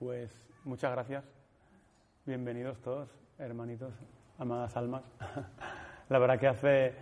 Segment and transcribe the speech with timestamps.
[0.00, 0.32] Pues
[0.64, 1.24] muchas gracias.
[2.26, 3.08] Bienvenidos todos,
[3.38, 3.94] hermanitos,
[4.38, 5.04] amadas almas.
[6.08, 6.94] La verdad que hace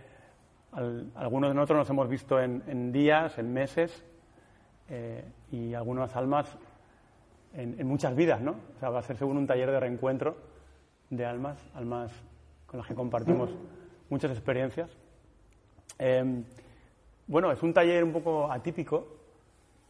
[1.15, 4.05] algunos de nosotros nos hemos visto en, días, en meses,
[4.89, 6.55] eh, y algunas almas
[7.53, 8.57] en, muchas vidas, ¿no?
[8.75, 10.37] O sea, va a ser según un taller de reencuentro
[11.09, 12.11] de almas, almas
[12.67, 13.49] con las que compartimos
[14.07, 14.95] muchas experiencias.
[16.03, 16.43] Em,
[17.27, 19.05] bueno, es un taller un poco atípico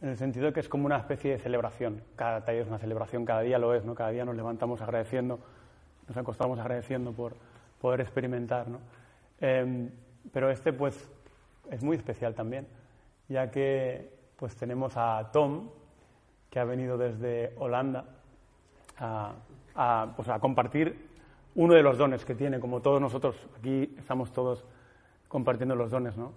[0.02, 2.02] en el sentido de que es como una especie de celebración.
[2.16, 3.94] Cada taller es una celebración, cada día lo es, ¿no?
[3.94, 5.40] Cada día nos levantamos agradeciendo,
[6.06, 7.34] nos acostamos agradeciendo por
[7.80, 8.80] poder experimentar, ¿no?
[9.40, 9.88] Em,
[10.30, 11.08] pero este, pues,
[11.70, 12.66] es muy especial también,
[13.30, 15.70] ya que, pues, tenemos a Tom,
[16.50, 18.04] que ha venido desde Holanda
[18.98, 21.08] a, pues, a compartir
[21.54, 24.66] uno de los dones que tiene, como todos nosotros, aquí estamos todos
[25.32, 26.32] compartiendo los dones ¿no?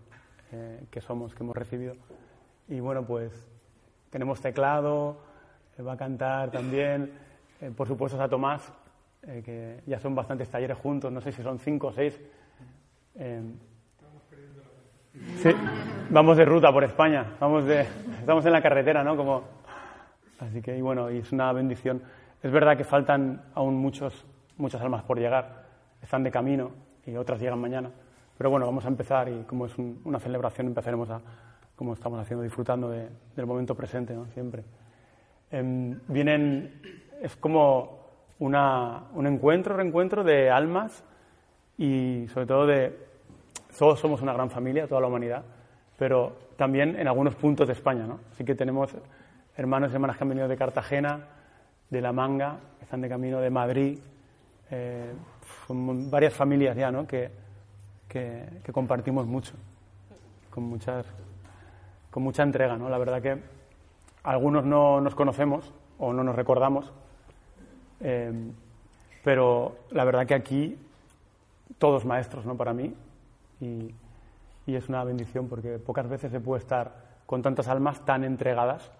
[0.53, 1.95] Eh, que somos, que hemos recibido.
[2.69, 3.45] Y bueno, pues
[4.09, 5.17] tenemos teclado,
[5.77, 7.11] eh, va a cantar también,
[7.59, 8.71] eh, por supuesto a Tomás,
[9.21, 12.17] que ya son bastantes talleres juntos, no sé si son cinco o seis.
[15.37, 15.49] sí,
[16.11, 17.87] vamos de ruta por España, vamos de,
[18.19, 19.17] estamos en la carretera, ¿no?
[19.17, 19.43] Como,
[20.39, 22.03] así que, y bueno, y es una bendición.
[22.43, 24.25] Es verdad que faltan aún muchos
[24.57, 25.65] muchas almas por llegar,
[26.01, 26.71] están de camino
[27.05, 27.91] y otras llegan mañana.
[28.37, 31.21] Pero bueno, vamos a empezar y como es una celebración empezaremos a,
[31.75, 34.25] como estamos haciendo, disfrutando del momento presente, ¿no?
[34.27, 34.63] Siempre.
[35.51, 36.81] Em, vienen,
[37.21, 37.99] es como
[38.39, 41.03] una, un encuentro, reencuentro de almas
[41.77, 42.97] y sobre todo de,
[43.77, 45.43] todos somos una gran familia, toda la humanidad,
[45.97, 48.19] pero también en algunos puntos de España, ¿no?
[48.31, 48.95] Así que tenemos
[49.55, 51.19] hermanos y hermanas que han venido de Cartagena,
[51.89, 53.99] de La Manga, que están de camino de Madrid,
[54.71, 55.13] eh,
[55.69, 57.05] varias familias ya, ¿no?
[57.05, 57.44] Que,
[58.07, 59.53] que, compartimos mucho,
[60.49, 61.05] con, muchas,
[62.11, 62.89] con mucha entrega, ¿no?
[62.89, 63.41] La verdad que
[64.23, 66.91] algunos no nos conocemos o no nos recordamos,
[67.99, 68.31] eh,
[69.23, 70.77] pero la verdad que aquí
[71.77, 72.55] todos maestros, ¿no?
[72.55, 72.93] Para mí
[73.59, 73.93] y,
[74.65, 78.91] y es una bendición porque pocas veces se puede estar con tantas almas tan entregadas,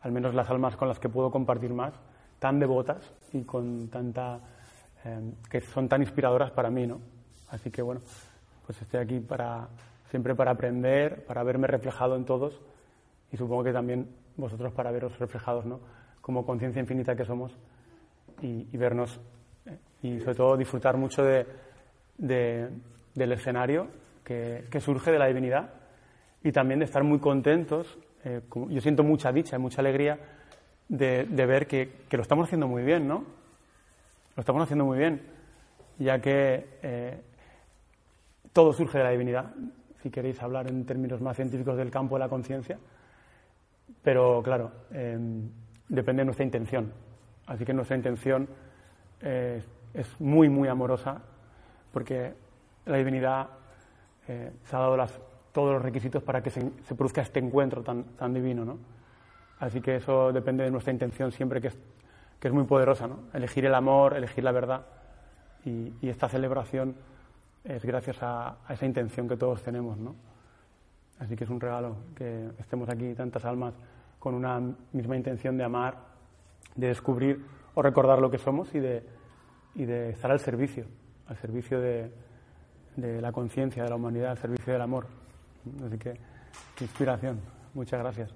[0.00, 1.94] al menos las almas con las que puedo compartir más,
[2.38, 4.40] tan devotas y con tanta
[5.04, 6.98] Em, que son tan inspiradoras para mí, ¿no?
[7.54, 8.00] Así que bueno,
[8.66, 9.68] pues estoy aquí para
[10.10, 12.60] siempre para aprender, para verme reflejado en todos
[13.32, 15.78] y supongo que también vosotros para veros reflejados, ¿no?
[16.20, 17.56] Como conciencia infinita que somos
[18.42, 19.20] y, vernos
[19.66, 21.46] eh, y sobre todo disfrutar mucho de,
[22.18, 23.86] del escenario
[24.24, 25.70] que, surge de la divinidad
[26.42, 27.98] y también de estar muy contentos.
[28.24, 30.18] Eh, yo siento mucha dicha y mucha alegría
[30.88, 33.24] de, ver que, que, lo estamos haciendo muy bien, ¿no?
[34.34, 35.22] Lo estamos haciendo muy bien,
[35.98, 37.20] ya que eh,
[38.54, 39.52] todo surge de la divinidad,
[40.02, 42.78] si queréis hablar en términos más científicos del campo de la conciencia,
[44.02, 45.50] pero claro, em,
[45.88, 46.90] depende de nuestra intención.
[47.46, 48.48] Así que nuestra intención
[49.20, 51.20] eh, es muy, muy amorosa,
[51.92, 52.32] porque
[52.86, 53.48] la divinidad
[54.26, 54.96] eh, se ha dado
[55.52, 56.62] todos los requisitos para que se,
[56.96, 58.64] produzca este encuentro tan, tan divino.
[58.64, 58.78] ¿no?
[59.58, 61.70] Así que eso depende de nuestra intención siempre que
[62.44, 63.20] que es muy poderosa, ¿no?
[63.32, 64.84] Elegir el amor, elegir la verdad.
[65.64, 66.94] Y, esta celebración
[67.64, 70.14] es gracias a, esa intención que todos tenemos, ¿no?
[71.18, 73.74] Así que es un regalo que estemos aquí tantas almas
[74.18, 74.60] con una
[74.92, 75.96] misma intención de amar,
[76.74, 79.02] de descubrir o recordar lo que somos y de,
[79.74, 80.84] y de estar al servicio,
[81.26, 82.12] al servicio de,
[82.96, 85.06] de la conciencia, de la humanidad, al servicio del amor.
[85.86, 86.14] Así que,
[86.76, 87.40] qué inspiración.
[87.72, 88.34] Muchas gracias.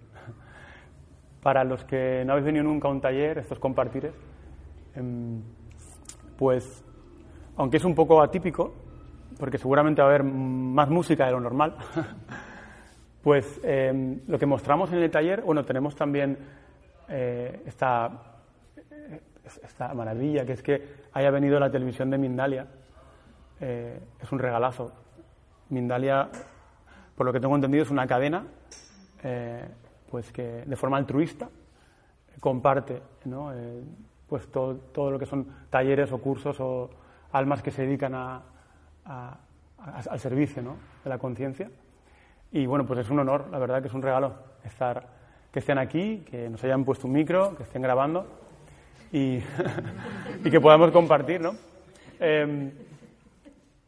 [1.43, 4.15] Para los que no habéis venido nunca a un taller, estos compartires,
[4.94, 5.43] em,
[6.37, 6.84] pues,
[7.56, 8.72] aunque es un poco atípico,
[9.38, 11.76] porque seguramente va a haber más música de lo normal,
[13.22, 16.38] pues em, lo que mostramos en el taller, bueno, tenemos también
[17.09, 18.10] eh, esta,
[19.62, 20.82] esta maravilla, que es que
[21.12, 22.66] haya venido la televisión de Mindalia.
[23.60, 24.93] Eh, es un regalazo.
[25.70, 26.29] Mindalia,
[27.17, 28.44] por lo que tengo entendido, es una cadena
[29.23, 29.69] eh,
[30.11, 31.49] pues que de forma altruista
[32.41, 33.52] comparte ¿no?
[33.52, 33.82] Eh,
[34.29, 36.91] pues todo, todo, lo que son talleres o cursos o
[37.32, 38.43] almas que se dedican a,
[39.08, 40.76] al servicio ¿no?
[41.02, 41.70] de la conciencia.
[42.52, 44.34] Y bueno, pues es un honor, la verdad que es un regalo
[44.64, 45.06] estar,
[45.50, 48.26] que estén aquí, que nos hayan puesto un micro, que estén grabando
[49.12, 49.38] y,
[50.50, 51.40] que podamos compartir.
[51.40, 51.55] ¿no?
[52.19, 52.70] Em,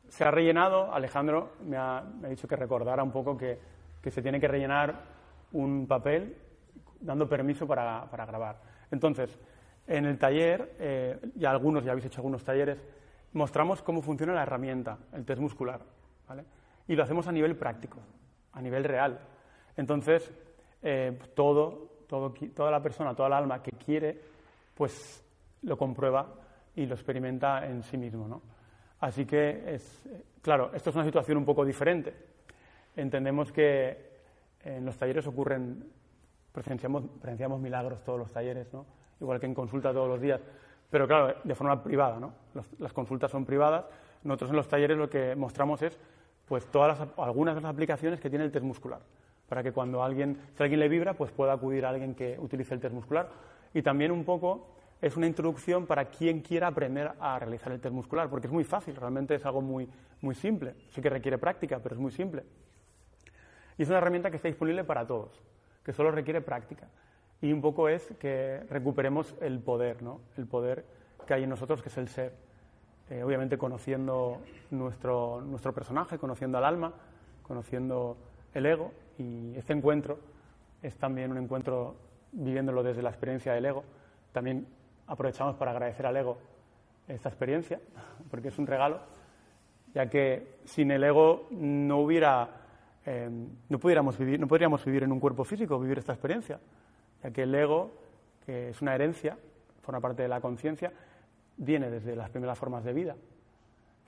[0.09, 3.59] se ha rellenado, Alejandro me ha, me dicho que recordara un poco que,
[4.03, 4.95] que se tiene que rellenar
[5.53, 6.37] un papel
[7.01, 8.57] dando permiso para, para grabar.
[8.91, 9.39] Entonces,
[9.87, 12.79] en el taller, eh, ya algunos, ya habéis hecho algunos talleres,
[13.33, 15.81] mostramos cómo funciona la herramienta, el test muscular.
[16.29, 16.45] ¿vale?
[16.91, 18.01] y lo hacemos a nivel práctico,
[18.53, 19.21] a nivel real.
[19.77, 20.29] Entonces,
[20.83, 24.21] eh, todo, todo, toda la persona, toda la alma que quiere,
[24.75, 25.25] pues
[25.63, 26.35] lo comprueba
[26.75, 28.27] y lo experimenta en sí mismo.
[28.27, 28.43] ¿no?
[28.99, 30.03] Así que, es,
[30.43, 32.13] claro, esto es una situación un poco diferente.
[32.97, 34.11] Entendemos que
[34.65, 35.85] en los talleres ocurren,
[36.51, 38.85] presenciamos, presenciamos milagros todos los talleres, ¿no?
[39.21, 40.41] igual que en consulta todos los días,
[40.91, 42.19] pero claro, de forma privada.
[42.19, 42.35] ¿no?
[42.79, 43.87] las consultas son privadas.
[44.25, 45.99] Nosotros en los talleres lo que mostramos es
[46.47, 49.01] pues todas algunas de las aplicaciones que tiene el test muscular,
[49.49, 52.75] para que cuando alguien, si alguien le vibra, pues pueda acudir a alguien que utilice
[52.75, 53.29] el test muscular.
[53.73, 57.95] Y también un poco es una introducción para quien quiera aprender a realizar el test
[57.95, 59.89] muscular, porque es muy fácil, realmente es algo muy,
[60.23, 60.75] muy simple.
[60.91, 62.45] Sí que requiere práctica, pero es muy simple.
[63.79, 65.41] Y es una herramienta que está disponible para todos,
[65.85, 66.89] que solo requiere práctica.
[67.43, 70.21] Y un poco es que recuperemos el poder, ¿no?
[70.37, 70.85] El poder
[71.27, 72.35] que hay en nosotros, que es el ser.
[73.09, 74.39] Eh, obviamente conociendo
[74.71, 76.93] nuestro, nuestro personaje, conociendo al alma,
[77.43, 78.17] conociendo
[78.55, 80.19] el ego, y este encuentro
[80.83, 81.97] es también un encuentro
[82.33, 83.85] viviéndolo desde la experiencia del ego.
[84.33, 84.67] También
[85.07, 86.39] aprovechamos para agradecer al ego
[87.09, 87.81] esta experiencia,
[88.31, 89.01] porque es un regalo,
[89.95, 92.49] ya que sin el ego no hubiera,
[93.05, 93.29] eh,
[93.69, 96.61] no, pudiéramos vivir, no podríamos vivir en un cuerpo físico, vivir esta experiencia,
[97.23, 97.91] ya que el ego,
[98.45, 99.37] que es una herencia,
[99.83, 100.93] forma parte de la conciencia,
[101.57, 103.17] viene desde las primeras formas de vida.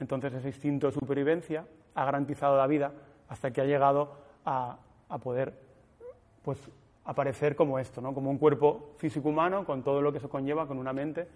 [0.01, 1.65] Entonces ese instinto de supervivencia
[1.95, 2.93] ha garantizado la vida
[3.29, 4.79] hasta que ha llegado a,
[5.23, 5.53] poder
[6.43, 6.59] pues,
[7.05, 8.15] aparecer como esto, ¿no?
[8.15, 11.29] como un cuerpo físico humano con todo lo que eso conlleva, con una mente.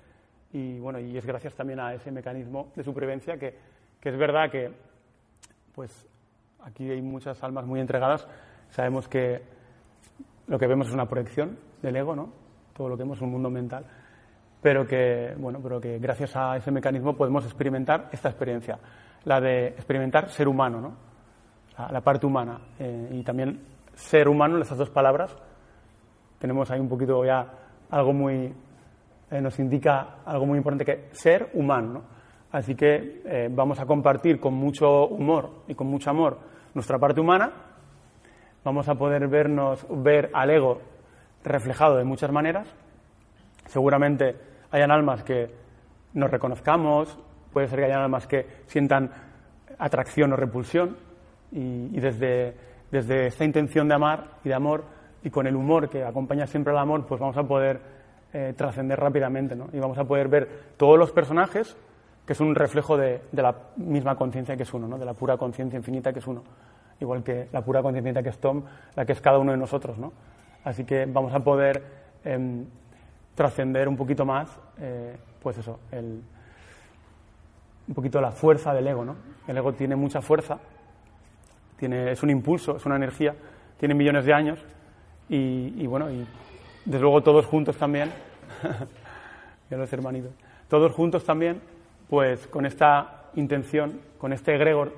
[0.52, 3.54] Y bueno, y es gracias también a ese mecanismo de supervivencia que,
[4.00, 4.72] que es verdad que
[5.74, 6.06] pues
[6.62, 8.26] aquí hay muchas almas muy entregadas.
[8.70, 9.42] Sabemos que
[10.46, 12.30] lo que vemos es una proyección del ego, ¿no?
[12.74, 13.84] Todo lo que vemos es un mundo mental
[14.66, 18.78] pero que, bueno, pero que gracias a ese mecanismo podemos experimentar esta experiencia,
[19.22, 20.92] la de experimentar ser humano, ¿no?
[21.88, 22.58] la, parte humana.
[22.76, 23.60] Eh, y también
[23.94, 25.36] ser humano, esas dos palabras,
[26.40, 27.46] tenemos ahí un poquito ya
[27.90, 28.52] algo muy,
[29.30, 31.92] eh, nos indica algo muy importante que ser humano.
[31.92, 32.02] ¿no?
[32.50, 36.38] Así que eh, vamos a compartir con mucho humor y con mucho amor
[36.74, 37.52] nuestra parte humana.
[38.64, 40.80] Vamos a poder vernos, ver al ego
[41.46, 42.68] reflejado de muchas maneras
[43.66, 44.36] Seguramente
[44.70, 45.50] hayan almas que
[46.14, 47.18] nos reconozcamos,
[47.52, 49.10] puede ser que hayan almas que sientan
[49.78, 50.96] atracción o repulsión
[51.52, 52.54] y, desde,
[52.90, 54.84] desde esta intención de amar y de amor
[55.22, 57.80] y con el humor que acompaña siempre al amor, pues vamos a poder
[58.32, 59.68] eh, trascender rápidamente ¿no?
[59.72, 61.76] y vamos a poder ver todos los personajes
[62.26, 64.98] que son un reflejo de, la misma conciencia que es uno, ¿no?
[64.98, 66.42] de la pura conciencia infinita que es uno,
[67.00, 68.64] igual que la pura conciencia que es Tom,
[68.94, 69.98] la que es cada uno de nosotros.
[69.98, 70.12] ¿no?
[70.66, 71.80] Así que vamos a poder
[72.24, 72.64] em,
[73.36, 74.48] trascender un poquito más,
[74.80, 79.14] eh, pues eso, un poquito la fuerza del ego, ¿no?
[79.46, 80.58] El ego tiene mucha fuerza,
[81.78, 83.36] tiene, es un impulso, es una energía,
[83.78, 84.58] tiene millones de años
[85.28, 86.26] y, bueno, y
[86.84, 88.10] desde luego todos juntos también,
[89.70, 90.32] ya los hermanitos,
[90.68, 91.60] todos juntos también,
[92.10, 94.92] pues con esta intención, con este egregor,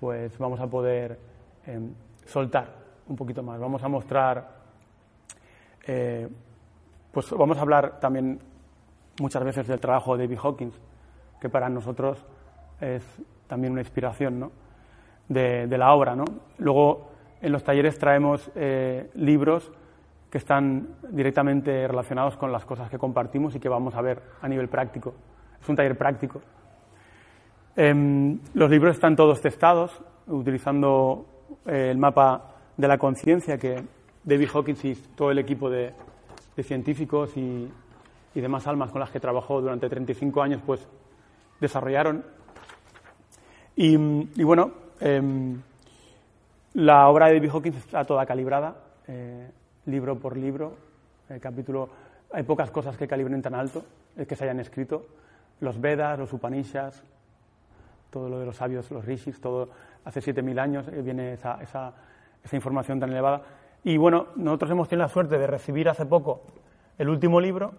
[0.00, 1.20] pues vamos a poder
[1.66, 1.92] em,
[2.26, 2.66] soltar
[3.06, 4.57] un poquito más, vamos a mostrar
[5.88, 6.28] eh,
[7.10, 8.38] pues vamos a hablar también
[9.20, 10.80] muchas veces del trabajo de David Hawkins,
[11.40, 12.24] que para nosotros
[12.80, 13.02] es
[13.46, 14.52] también una inspiración ¿no?
[15.28, 16.14] de, la obra.
[16.14, 16.24] ¿no?
[16.58, 17.10] Luego,
[17.40, 19.72] en los talleres traemos eh, libros
[20.30, 24.48] que están directamente relacionados con las cosas que compartimos y que vamos a ver a
[24.48, 25.14] nivel práctico.
[25.58, 26.42] Es un taller práctico.
[27.74, 31.24] Em, los libros están todos testados utilizando
[31.64, 33.82] eh, el mapa de la conciencia que
[34.28, 35.94] David Hawkins y todo el equipo de,
[36.62, 37.70] científicos y,
[38.34, 40.86] demás almas con las que trabajó durante 35 años, pues
[41.60, 42.24] desarrollaron.
[43.74, 43.96] Y,
[44.44, 44.70] bueno,
[45.00, 45.60] em,
[46.74, 48.76] la obra de David Hawkins está toda calibrada,
[49.08, 49.50] eh,
[49.86, 50.76] libro por libro,
[51.28, 51.88] el capítulo.
[52.32, 53.82] Hay pocas cosas que calibren tan alto
[54.16, 55.06] es que se hayan escrito.
[55.60, 57.02] Los Vedas, los Upanishads,
[58.10, 59.70] todo lo de los sabios, los rishis, todo
[60.04, 61.92] hace 7.000 años eh, viene esa, esa,
[62.44, 63.42] esa información tan elevada.
[63.88, 66.42] Y bueno, nosotros hemos tenido la suerte de recibir hace poco
[66.98, 67.72] el último libro,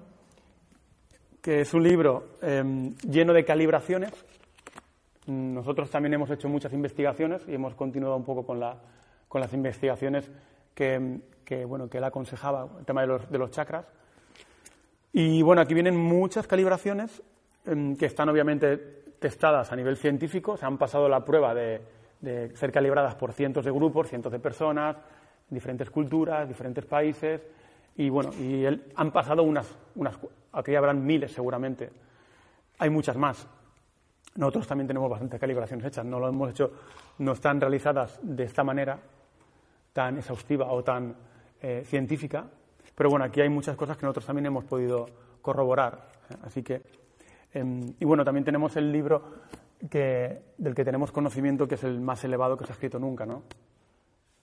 [1.40, 4.12] que es un libro em, lleno de calibraciones.
[5.28, 8.76] Nosotros también hemos hecho muchas investigaciones y hemos continuado un poco con, la,
[9.28, 10.32] con las investigaciones
[10.74, 11.20] que,
[11.68, 13.86] bueno, que él aconsejaba, el tema de los, de los chakras.
[15.14, 17.22] Y bueno, aquí vienen muchas calibraciones
[17.68, 18.78] em, que están obviamente
[19.20, 21.82] testadas a nivel científico, se han pasado la prueba de
[22.56, 24.98] ser calibradas por cientos de grupos, cientos de personas,
[25.50, 27.42] diferentes culturas, diferentes países,
[27.98, 30.18] y bueno, y han pasado unas, unas,
[30.54, 31.90] aquí habrán miles seguramente,
[32.78, 33.48] hay muchas más.
[34.36, 36.72] nosotros también tenemos bastantes calibraciones hechas, no lo hemos hecho,
[37.18, 39.00] no están realizadas de esta manera
[39.92, 41.16] tan exhaustiva o tan
[41.62, 42.46] eh, científica,
[42.96, 45.06] pero bueno, aquí hay muchas cosas que nosotros también hemos podido
[45.42, 46.10] corroborar.
[46.44, 46.82] Así que,
[47.54, 49.24] em, y bueno, también tenemos el libro
[49.90, 53.26] que, del que tenemos conocimiento, que es el más elevado que se ha escrito nunca,
[53.26, 53.44] ¿no?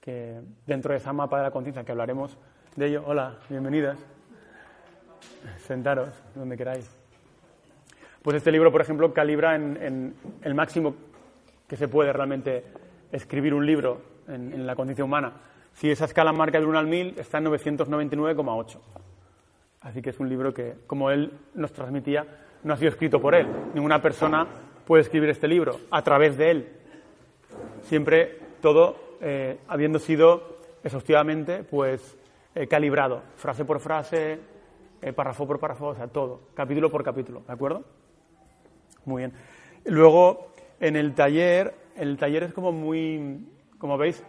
[0.06, 2.38] Dentro de esa mapa de la conciencia que hablaremos
[2.76, 3.02] de ello.
[3.06, 3.98] Hola, bienvenidas.
[5.58, 6.88] Sentaros, donde queráis.
[8.22, 10.94] Pues este libro, por ejemplo, calibra en, el máximo
[11.66, 12.62] que se puede realmente
[13.10, 15.32] escribir un libro en, en la conciencia humana.
[15.74, 18.78] Si esa escala marca del 1 al 1000, está en 999,8.
[19.80, 22.24] Así que es un libro que, como él nos transmitía,
[22.62, 23.48] no ha sido escrito por él.
[23.74, 24.46] Ninguna persona
[24.86, 26.68] puede escribir este libro a través de él.
[27.82, 32.16] Siempre todo eh, habiendo sido exhaustivamente pues,
[32.54, 34.38] eh, calibrado, frase por frase,
[35.02, 37.84] eh, párrafo por párrafo, o sea, todo, capítulo por capítulo, ¿de acuerdo?
[39.04, 39.32] Muy bien.
[39.84, 43.46] Luego, en el taller, el taller es como muy,
[43.78, 44.22] como veis,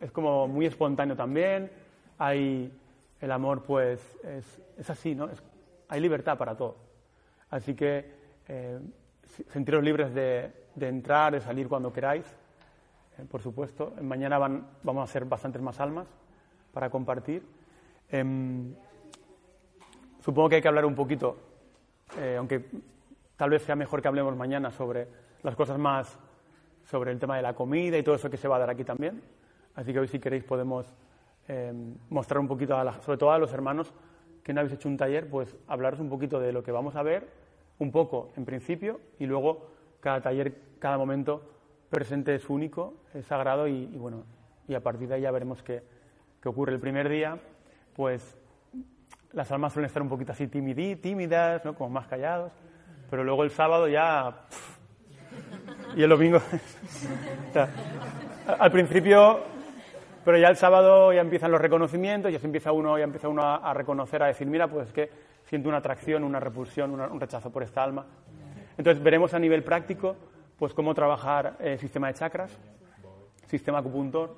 [0.00, 1.70] es como muy espontáneo también.
[2.18, 2.72] Hay
[3.20, 5.28] el amor, pues, es, así, ¿no?
[5.88, 6.76] hay libertad para todo.
[7.50, 8.04] Así que
[8.48, 8.78] eh,
[9.52, 12.24] sentiros libres de, entrar, de salir cuando queráis,
[13.18, 13.92] eh, por supuesto.
[14.00, 16.06] Mañana van, vamos a hacer bastantes más almas
[16.72, 17.42] para compartir.
[18.10, 18.74] Em,
[20.20, 21.36] supongo que hay que hablar un poquito,
[22.18, 22.64] eh, aunque
[23.36, 25.08] tal vez sea mejor que hablemos mañana sobre
[25.42, 26.18] las cosas más,
[26.84, 28.84] sobre el tema de la comida y todo eso que se va a dar aquí
[28.84, 29.22] también.
[29.74, 30.94] Así que hoy, si queréis, podemos
[31.48, 33.92] em, mostrar un poquito, sobre todo a los hermanos
[34.42, 37.02] que no habéis hecho un taller, pues hablaros un poquito de lo que vamos a
[37.02, 37.28] ver
[37.78, 39.70] un poco en principio y luego
[40.00, 41.55] cada taller, cada momento
[41.90, 44.24] presente es único, es sagrado y, bueno,
[44.68, 45.82] y a partir de ahí ya veremos qué,
[46.44, 46.72] ocurre.
[46.72, 47.38] El primer día,
[47.94, 48.38] pues
[49.32, 51.74] las almas suelen estar un poquito así tímidas, ¿no?
[51.74, 52.52] como más callados,
[53.10, 54.46] pero luego el sábado ya...
[55.96, 56.40] y el domingo...
[58.58, 59.40] al principio
[60.26, 63.44] pero ya el sábado ya empiezan los reconocimientos, ya se empieza uno, ya empieza uno
[63.44, 65.08] a, reconocer, a decir, mira, pues es que
[65.44, 68.04] siento una atracción, una repulsión, un rechazo por esta alma.
[68.76, 70.16] Entonces veremos a nivel práctico
[70.58, 72.56] pues cómo trabajar el sistema de chakras,
[73.46, 74.36] sistema acupuntor,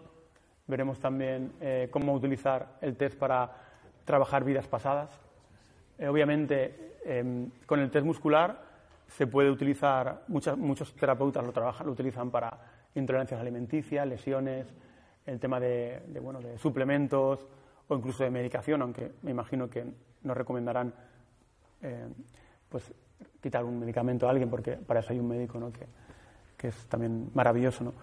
[0.67, 3.51] veremos también eh, cómo utilizar el test para
[4.05, 5.11] trabajar vidas pasadas.
[5.99, 8.63] Eh, obviamente, em, con el test muscular
[9.07, 12.59] se puede utilizar, muchos terapeutas lo trabajan, lo utilizan para
[12.95, 14.67] intolerancias alimenticias, lesiones,
[15.25, 17.47] el tema de, bueno, de suplementos
[17.87, 19.85] o incluso de medicación, aunque me imagino que
[20.23, 20.93] nos recomendarán
[21.83, 22.09] eh,
[22.69, 22.93] pues
[23.41, 25.73] quitar un medicamento a alguien, porque para eso hay un médico ¿no?
[25.73, 25.87] que,
[26.57, 27.85] que es también maravilloso.
[27.85, 27.95] ¿no?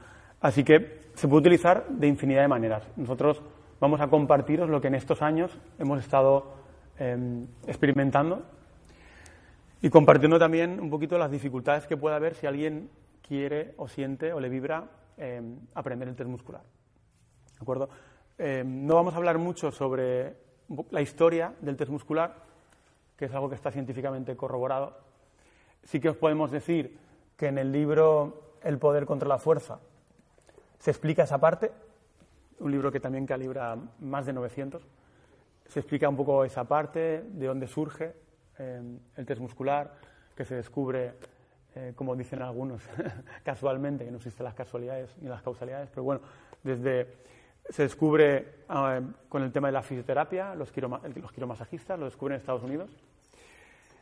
[0.41, 2.87] Así que se puede utilizar de infinidad de maneras.
[2.95, 3.41] Nosotros
[3.79, 6.53] vamos a compartiros lo que en estos años hemos estado
[6.97, 8.43] em, experimentando
[9.81, 12.89] y compartiendo también un poquito las dificultades que puede haber si alguien
[13.27, 16.61] quiere o siente o le vibra em, aprender el test muscular.
[16.61, 17.89] ¿De acuerdo?
[18.37, 20.35] Eh, no vamos a hablar mucho sobre
[20.91, 22.44] la historia del test muscular,
[23.17, 24.97] que es algo que está científicamente corroborado.
[25.83, 26.97] Sí que os podemos decir
[27.37, 29.79] que en el libro El poder contra la fuerza
[30.79, 31.71] se explica esa parte,
[32.59, 34.85] un libro que también calibra más de 900.
[35.67, 38.13] Se explica un poco esa parte, de dónde surge
[38.59, 38.81] eh,
[39.15, 39.95] el test muscular,
[40.35, 41.13] que se descubre,
[41.75, 42.83] eh, como dicen algunos,
[43.43, 46.21] casualmente, que no existen las casualidades ni las causalidades, pero bueno,
[46.63, 47.15] desde
[47.69, 52.41] se descubre ah, con el tema de la fisioterapia, los, los quiromasajistas, lo descubren en
[52.41, 52.89] Estados Unidos.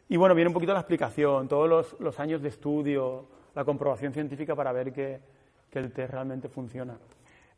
[0.10, 4.55] Y bueno, viene un poquito la explicación, todos los, años de estudio, la comprobación científica
[4.55, 5.20] para ver que,
[5.72, 6.96] el test realmente funciona.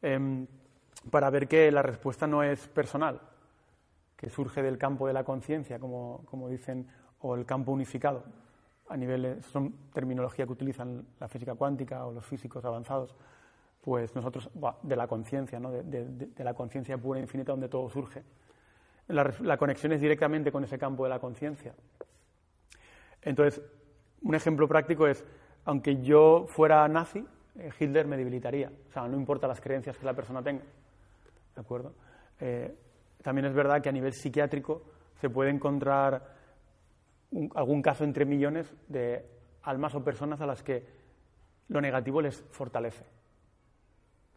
[0.01, 0.47] Em,
[1.11, 3.19] para ver que la respuesta no es personal,
[4.15, 6.87] que surge del campo de la conciencia, como, como, dicen,
[7.19, 8.23] o el campo unificado.
[8.87, 13.15] A nivel, son terminología que utilizan la física cuántica o los físicos avanzados
[13.85, 14.49] pues nosotros,
[14.81, 15.69] de la conciencia, ¿no?
[15.71, 18.23] de, la conciencia pura e infinita donde todo surge.
[19.09, 21.75] La, conexión es directamente con ese campo de la conciencia.
[23.21, 23.61] Entonces,
[24.23, 25.23] un ejemplo práctico es,
[25.65, 27.23] aunque yo fuera nazi,
[27.59, 28.71] eh, Hitler me debilitaría.
[28.89, 30.63] O sea, no importa las creencias que la persona tenga.
[31.53, 31.93] ¿De acuerdo?
[32.39, 32.75] Eh,
[33.21, 34.81] también es verdad que a nivel psiquiátrico
[35.21, 36.33] se puede encontrar
[37.53, 39.23] algún caso entre millones de
[39.61, 40.83] almas o personas a las que
[41.67, 43.14] lo negativo les fortalece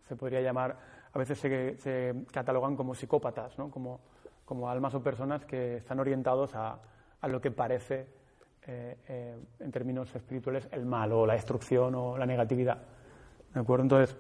[0.09, 0.77] se podría llamar,
[1.13, 3.71] a veces se, catalogan como psicópatas, ¿no?
[3.71, 4.01] como,
[4.45, 6.79] como, almas o personas que están orientados a,
[7.21, 8.07] a lo que parece,
[8.67, 12.79] eh, eh, en términos espirituales, el mal o la destrucción o la negatividad.
[13.53, 13.83] ¿De acuerdo?
[13.85, 14.17] Entonces,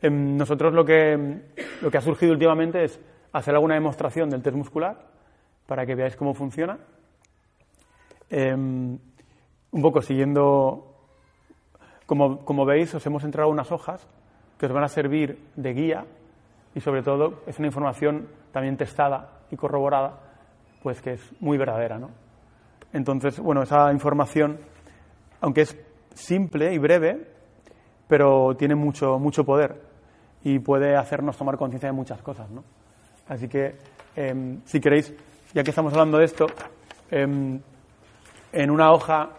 [0.00, 1.42] em, nosotros lo que,
[1.80, 3.00] lo que ha surgido últimamente es
[3.32, 5.08] hacer alguna demostración del test muscular
[5.66, 6.78] para que veáis cómo funciona.
[8.28, 8.98] Em,
[9.70, 10.92] un poco siguiendo
[12.06, 14.06] Como, como veis, os hemos entregado unas hojas
[14.62, 16.04] que os van a servir de guía
[16.72, 20.20] y sobre todo es una información también testada y corroborada,
[20.84, 22.10] pues que es muy verdadera, ¿no?
[22.92, 24.60] Entonces, bueno, esa información,
[25.40, 25.76] aunque es
[26.14, 27.26] simple y breve,
[28.06, 29.82] pero tiene mucho, mucho poder
[30.44, 32.62] y puede hacernos tomar conciencia de muchas cosas, ¿no?
[33.26, 33.74] Así que,
[34.14, 35.12] em, si queréis,
[35.52, 36.46] ya que estamos hablando de esto,
[37.10, 37.60] em,
[38.52, 39.30] en una hoja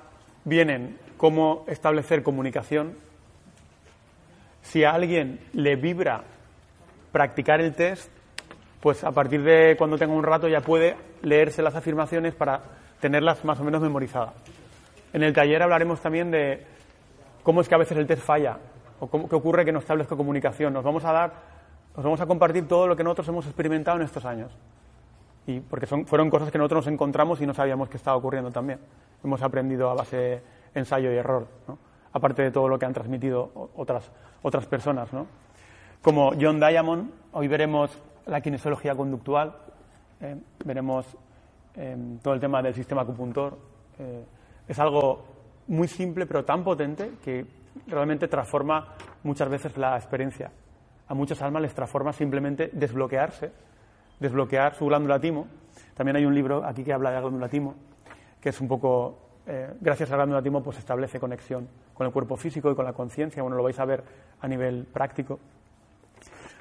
[0.43, 2.97] vienen cómo establecer comunicación.
[4.63, 6.23] Si a alguien le vibra
[7.11, 8.11] practicar el test,
[8.81, 12.61] pues a partir de cuando tenga un rato ya puede leerse las afirmaciones para
[12.99, 14.33] tenerlas más o menos memorizadas.
[15.13, 16.65] En el taller hablaremos también de
[17.43, 18.57] cómo es que a veces el test falla
[18.99, 20.73] o qué ocurre que no establezca comunicación.
[20.73, 21.33] Nos vamos a dar,
[21.95, 24.51] nos vamos a compartir todo lo que nosotros hemos experimentado en estos años.
[25.45, 28.79] Y porque fueron cosas que nosotros nos encontramos y no sabíamos que estaba ocurriendo también.
[29.23, 30.41] Hemos aprendido a base de
[30.73, 31.47] ensayo y error,
[32.13, 35.09] aparte de todo lo que han transmitido otras, otras personas.
[36.01, 39.55] Como John Diamond, hoy veremos la kinesiología conductual,
[40.21, 41.05] eh, veremos
[41.75, 43.57] eh, todo el tema del sistema acupuntor.
[43.99, 44.23] Eh,
[44.67, 45.25] es algo
[45.67, 47.45] muy simple pero tan potente que
[47.87, 50.51] realmente transforma muchas veces la experiencia.
[51.07, 53.51] A muchas almas les transforma simplemente desbloquearse,
[54.19, 55.47] desbloquear su glándula timo.
[55.93, 57.75] También hay un libro aquí que habla de la glándula timo,
[58.39, 62.13] que es un poco, eh, gracias a la glándula timo, pues establece conexión con el
[62.13, 63.41] cuerpo físico y con la conciencia.
[63.43, 64.03] Bueno, lo vais a ver
[64.39, 65.39] a nivel práctico.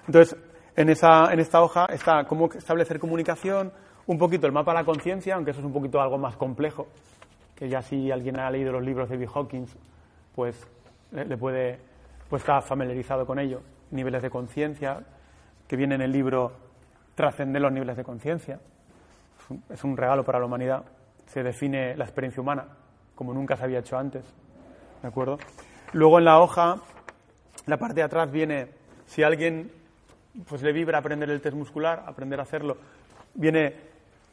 [0.07, 0.37] Entonces,
[0.75, 3.73] en, esa, en esta hoja está cómo establecer comunicación,
[4.07, 6.89] un poquito el mapa de la conciencia, aunque eso es un poquito algo más complejo,
[7.55, 9.29] que ya si alguien ha leído los libros de B.
[9.33, 9.77] Hawkins,
[10.35, 10.67] pues
[11.13, 11.79] le, puede
[12.29, 13.61] pues estar familiarizado con ello.
[13.93, 15.05] Niveles de conciencia,
[15.69, 16.53] que viene en el libro
[17.15, 18.59] Trascender los niveles de conciencia.
[19.69, 20.83] Es un regalo para la humanidad.
[21.33, 22.67] Se define la experiencia humana
[23.15, 24.23] como nunca se había hecho antes.
[25.01, 25.39] ¿De acuerdo?
[25.95, 26.77] Luego en la hoja,
[27.67, 28.69] la parte de atrás viene,
[29.07, 29.73] si alguien
[30.47, 32.77] pues le vibra aprender el test muscular, aprender a hacerlo,
[33.33, 33.77] viene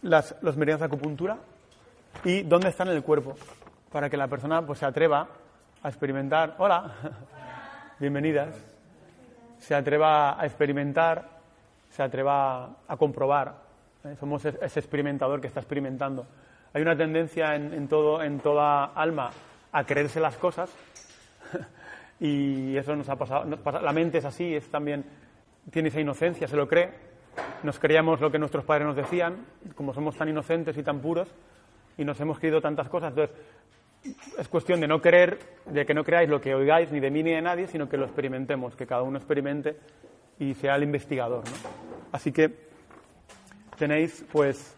[0.01, 1.37] las, los meridianos de acupuntura
[2.25, 3.35] y dónde están en el cuerpo,
[3.91, 5.25] para que la persona pues, se atreva
[5.81, 6.95] a experimentar, hola,
[7.99, 8.55] bienvenidas,
[9.57, 11.29] se atreva a experimentar,
[11.91, 13.55] se atreva a comprobar.
[14.03, 14.17] ¿eh?
[14.19, 16.25] Somos ese experimentador que está experimentando.
[16.73, 19.31] Hay una tendencia en, todo, en toda alma
[19.71, 20.71] a creerse las cosas
[22.19, 23.45] y eso nos ha pasado.
[23.81, 25.03] La mente es así, es también
[25.71, 26.91] tiene esa inocencia, se lo cree.
[27.63, 31.27] Nos creíamos lo que nuestros padres nos decían, como somos tan inocentes y tan puros
[31.97, 33.09] y nos hemos creído tantas cosas.
[33.09, 33.35] Entonces,
[34.37, 37.23] es cuestión de no creer, de que no creáis lo que oigáis ni de mí
[37.23, 39.77] ni de nadie, sino que lo experimentemos, que cada uno experimente
[40.39, 41.43] y sea el investigador.
[42.11, 42.69] Así que
[43.77, 44.77] tenéis, pues,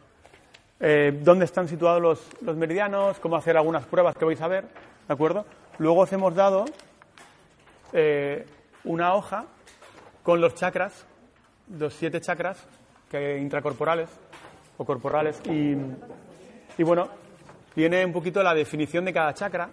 [0.82, 4.64] eh, dónde están situados los, los, meridianos, cómo hacer algunas pruebas que vais a ver,
[5.08, 5.46] ¿de acuerdo?
[5.78, 6.66] Luego os hemos dado
[7.94, 8.48] eh,
[8.84, 9.46] una hoja
[10.24, 11.06] con los chakras,
[11.78, 12.66] los siete chakras
[13.12, 14.10] que, intracorporales
[14.78, 15.76] o corporales, y,
[16.78, 17.10] y bueno,
[17.76, 19.70] tiene un poquito la definición de cada chakra,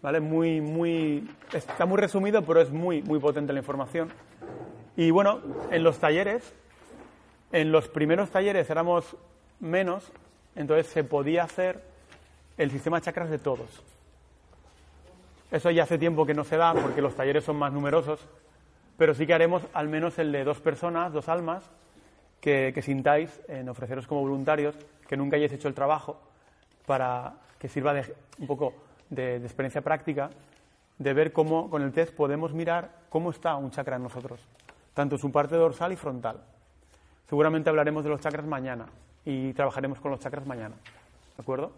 [0.00, 0.20] ¿vale?
[0.20, 4.10] Muy, muy, está muy resumido, pero es muy, muy potente la información.
[4.96, 5.40] Y bueno,
[5.72, 6.54] en los talleres,
[7.50, 9.16] en los primeros talleres éramos
[9.60, 10.10] menos,
[10.54, 11.82] entonces se podía hacer
[12.56, 13.82] el sistema de chakras de todos.
[15.50, 18.20] Eso ya hace tiempo que no se da porque los talleres son más numerosos,
[18.96, 21.64] pero sí que haremos al menos el de dos personas, dos almas,
[22.40, 24.74] que, sintáis en ofreceros como voluntarios,
[25.08, 26.20] que nunca hayáis hecho el trabajo
[26.86, 28.74] para que sirva de, un poco
[29.08, 30.30] de, experiencia práctica,
[30.98, 34.40] de ver cómo con el test podemos mirar cómo está un chakra en nosotros,
[34.92, 36.40] tanto su parte dorsal y frontal.
[37.28, 38.86] Seguramente hablaremos de los chakras mañana
[39.24, 40.74] y trabajaremos con los chakras mañana.
[41.36, 41.72] ¿De acuerdo?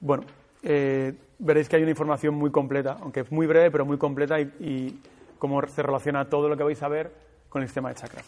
[0.00, 0.24] Bueno,
[0.62, 4.40] eh, veréis que hay una información muy completa, aunque es muy breve, pero muy completa
[4.40, 5.00] y,
[5.38, 7.12] cómo se relaciona todo lo que vais a ver
[7.50, 8.24] con el sistema de chakras.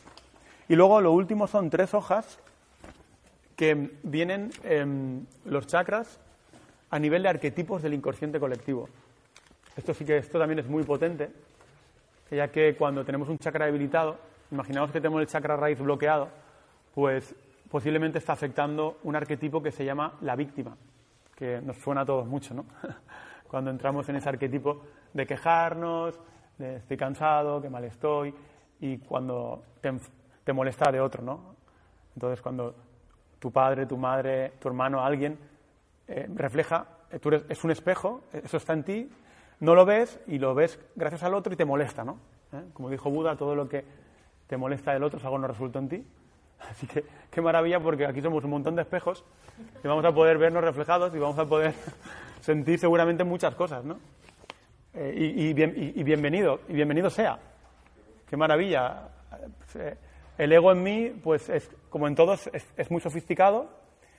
[0.69, 2.39] Y luego lo último son tres hojas
[3.57, 6.21] que vienen em, los chakras
[6.91, 8.89] a nivel de arquetipos del inconsciente colectivo.
[9.77, 11.31] Esto sí que esto también es muy potente,
[12.31, 14.19] ya que cuando tenemos un chakra debilitado,
[14.51, 16.29] imaginaos que tenemos el chakra raíz bloqueado,
[16.95, 17.35] pues
[17.71, 20.77] posiblemente está afectando un arquetipo que se llama la víctima,
[21.35, 22.67] que nos suena a todos mucho, ¿no?
[23.49, 26.21] Cuando entramos en ese arquetipo de quejarnos,
[26.59, 28.35] de estoy cansado, que mal estoy,
[28.81, 29.93] y cuando te,
[30.45, 31.55] te molesta de otro, ¿no?
[32.15, 32.75] Entonces, cuando
[33.39, 35.39] tu padre, tu madre, tu hermano, alguien,
[36.07, 39.11] eh, refleja, eh, tú es un espejo, eso está en ti,
[39.61, 42.19] no lo ves y lo ves gracias al otro y te molesta, ¿no?
[42.53, 42.65] ¿Eh?
[42.73, 43.85] Como dijo Buda, todo lo que
[44.47, 46.07] te molesta del otro es algo no resulta en ti.
[46.61, 49.25] Así que qué maravilla porque aquí somos un montón de espejos
[49.83, 51.75] y vamos a poder vernos reflejados y vamos a poder
[52.41, 53.99] sentir seguramente muchas cosas, ¿no?
[54.99, 57.39] eh, y, bienvenido, y bienvenido sea.
[58.29, 59.09] Qué maravilla.
[59.75, 59.97] Eh,
[60.39, 63.69] el ego en mí, pues es, como en todos, es, muy sofisticado,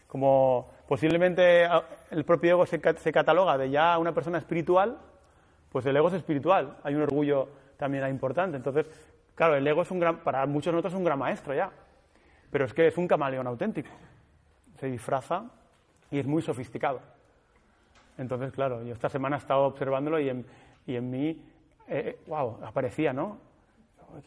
[0.08, 1.68] como posiblemente
[2.12, 4.98] el propio ego se, se, cataloga de ya una persona espiritual,
[5.72, 8.58] pues el ego es espiritual, hay un orgullo también importante.
[8.58, 8.88] Entonces,
[9.36, 11.72] claro, el ego es un gran, para muchos de nosotros es un gran maestro ya,
[12.52, 13.90] pero es que es un camaleón auténtico,
[14.80, 15.46] se disfraza
[16.12, 17.02] y es muy sofisticado.
[18.18, 20.46] Entonces, claro, yo esta semana he estado observándolo y en,
[20.86, 21.42] y en mí,
[22.28, 23.38] wow, eh, aparecía, ¿no?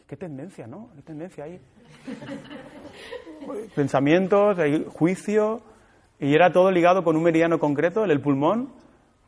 [0.07, 0.89] Qué tendencia, ¿no?
[0.95, 1.59] Qué tendencia ahí.
[3.75, 4.57] Pensamientos,
[4.89, 5.61] juicio,
[6.19, 8.69] y era todo ligado con un meridiano concreto, el pulmón.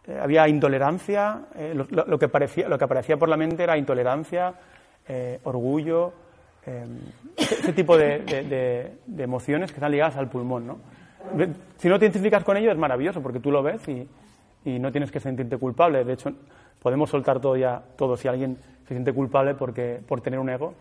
[0.08, 4.56] Eh, había intolerancia, eh, lo, que parecía, lo que aparecía por la mente era intolerancia,
[5.44, 6.14] orgullo,
[6.65, 10.80] ese, tipo de, emociones que están ligadas al pulmón, ¿no?
[11.78, 14.08] Si no te identificas con ello es maravilloso porque tú lo ves y,
[14.65, 16.04] y no tienes que sentirte culpable.
[16.04, 16.32] De hecho,
[16.82, 18.15] podemos soltar todo ya, todo.
[18.15, 20.73] Si alguien se siente culpable porque, por tener un ego,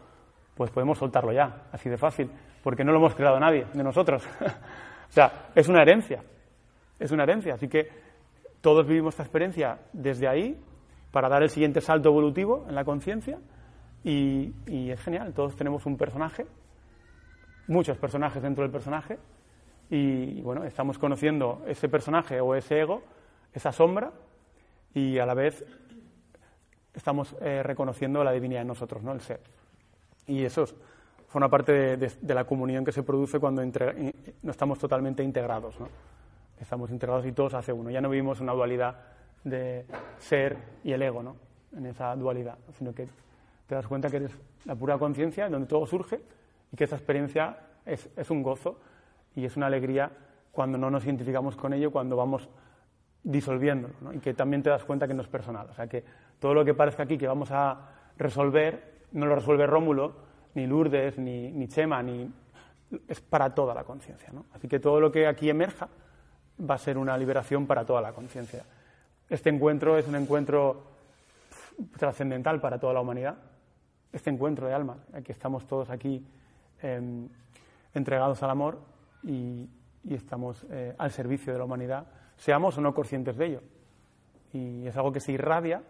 [0.54, 2.30] pues podemos soltarlo ya, así de fácil,
[2.62, 4.24] porque no lo hemos creado nadie de nosotros.
[4.40, 6.22] o sea, es una herencia,
[6.98, 7.54] es una herencia.
[7.54, 7.88] Así que
[8.60, 10.58] todos vivimos esta experiencia desde ahí
[11.10, 13.38] para dar el siguiente salto evolutivo en la conciencia
[14.04, 15.32] y, y es genial.
[15.32, 16.46] Todos tenemos un personaje,
[17.66, 19.18] muchos personajes dentro del personaje
[19.90, 23.02] y bueno, estamos conociendo ese personaje o ese ego
[23.54, 24.10] esa sombra
[24.92, 25.64] y a la vez
[26.92, 29.12] estamos eh, reconociendo la divinidad en nosotros, ¿no?
[29.12, 29.40] el ser.
[30.26, 30.64] Y eso
[31.28, 35.78] forma parte de, la comunión que se produce cuando no estamos totalmente integrados.
[35.80, 35.88] ¿no?
[36.60, 37.90] Estamos integrados y todos hace uno.
[37.90, 38.96] Ya no vivimos una dualidad
[39.42, 39.86] de
[40.18, 41.36] ser y el ego, ¿no?
[41.76, 43.08] en esa dualidad, sino que
[43.66, 44.32] te das cuenta que eres
[44.64, 46.20] la pura conciencia donde todo surge
[46.72, 48.78] y que esa experiencia es, es un gozo
[49.34, 50.10] y es una alegría
[50.52, 52.48] cuando no nos identificamos con ello, cuando vamos
[53.22, 54.12] disolviéndolo, ¿no?
[54.12, 55.68] y que también te das cuenta que no es personal.
[55.70, 56.04] O sea, que
[56.38, 60.14] todo lo que parezca aquí que vamos a resolver, no lo resuelve Rómulo,
[60.54, 62.30] ni Lourdes, ni, ni Chema, ni...
[63.08, 64.30] es para toda la conciencia.
[64.52, 65.88] Así que todo lo que aquí emerja
[66.58, 68.62] va a ser una liberación para toda la conciencia.
[69.28, 70.84] Este encuentro es un encuentro
[71.98, 73.36] trascendental para toda la humanidad,
[74.14, 76.24] este encuentro de alma, que estamos todos aquí
[76.80, 77.28] em,
[77.92, 78.80] entregados al amor
[79.22, 79.68] y,
[80.08, 83.62] estamos eh, al servicio de la humanidad seamos o no conscientes de ello.
[84.52, 85.82] Y es algo que se irradia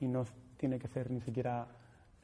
[0.00, 0.24] y no
[0.56, 1.66] tiene que ser ni siquiera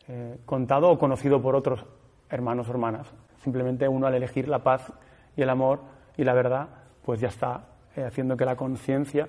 [0.09, 1.85] eh, contado o conocido por otros
[2.31, 3.07] hermanos o hermanas.
[3.43, 4.93] Simplemente uno al elegir la paz
[5.37, 5.81] y el amor
[6.17, 6.69] y la verdad,
[7.05, 9.29] pues ya está eh, haciendo que la conciencia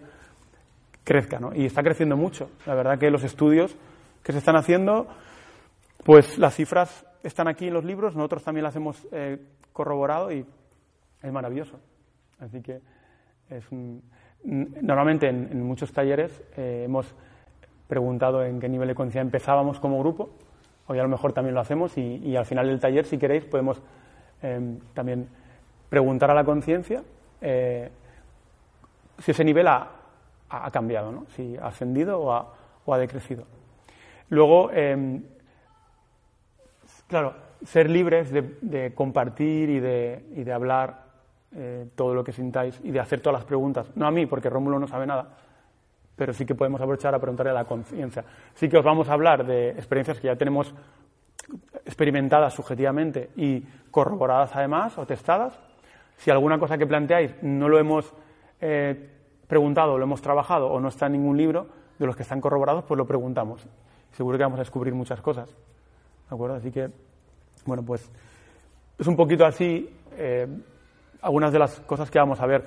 [1.04, 1.54] crezca, ¿no?
[1.54, 2.50] Y está creciendo mucho.
[2.66, 3.76] La verdad que los estudios
[4.24, 5.08] que se están haciendo,
[6.10, 9.38] pues las cifras están aquí en los libros, nosotros también las hemos eh,
[9.72, 10.44] corroborado y
[11.22, 11.80] es maravilloso.
[12.40, 12.82] Así que
[13.48, 14.02] es un,
[14.44, 17.14] Normalmente en, muchos talleres eh, hemos
[17.88, 20.32] preguntado en qué nivel de conciencia empezábamos como grupo,
[20.88, 23.80] hoy a lo mejor también lo hacemos y, al final del taller, si queréis, podemos
[24.42, 25.28] em, también
[25.90, 27.04] preguntar a la conciencia
[27.40, 27.88] eh,
[29.20, 29.92] si ese nivel ha,
[30.72, 31.28] cambiado, ¿no?
[31.36, 33.44] si ha ascendido o ha, decrecido.
[34.30, 35.22] Luego, em,
[37.10, 37.34] claro,
[37.66, 41.04] ser libres de, compartir y de, hablar
[41.54, 43.88] eh, todo lo que sintáis y de hacer todas las preguntas.
[43.96, 45.28] No a mí, porque Rómulo no sabe nada,
[46.16, 48.24] pero sí que podemos aprovechar a preguntarle a la conciencia.
[48.54, 50.74] Sí que os vamos a hablar de experiencias que ya tenemos
[51.86, 55.60] experimentadas subjetivamente y corroboradas además o testadas.
[56.18, 58.14] Si alguna cosa que planteáis no lo hemos
[58.62, 59.10] eh,
[59.48, 61.68] preguntado, lo hemos trabajado o no está en ningún libro
[61.98, 63.66] de los que están corroborados, pues lo preguntamos.
[64.12, 65.56] Seguro que vamos a descubrir muchas cosas.
[66.30, 66.56] ¿De acuerdo?
[66.56, 66.90] Así que,
[67.66, 68.10] bueno, pues
[68.98, 69.90] es un poquito así.
[70.18, 70.48] Eh,
[71.22, 72.66] algunas de las cosas que vamos a ver.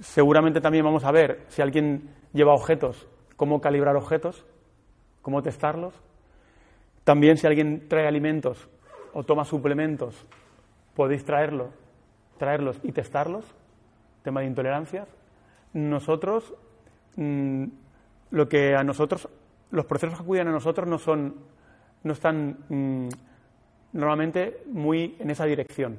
[0.00, 4.44] Seguramente también vamos a ver si alguien lleva objetos, cómo calibrar objetos,
[5.22, 5.94] cómo testarlos.
[7.04, 8.68] También si alguien trae alimentos
[9.12, 10.26] o toma suplementos,
[10.94, 11.70] podéis traerlo,
[12.38, 13.44] traerlos y testarlos.
[14.22, 15.06] Tema de intolerancias.
[15.74, 16.54] Nosotros,
[17.16, 17.64] mm,
[18.30, 19.28] lo que a nosotros,
[19.70, 21.34] los procesos que acuden a nosotros no son,
[22.04, 23.08] no están mm,
[23.92, 25.98] normalmente muy en esa dirección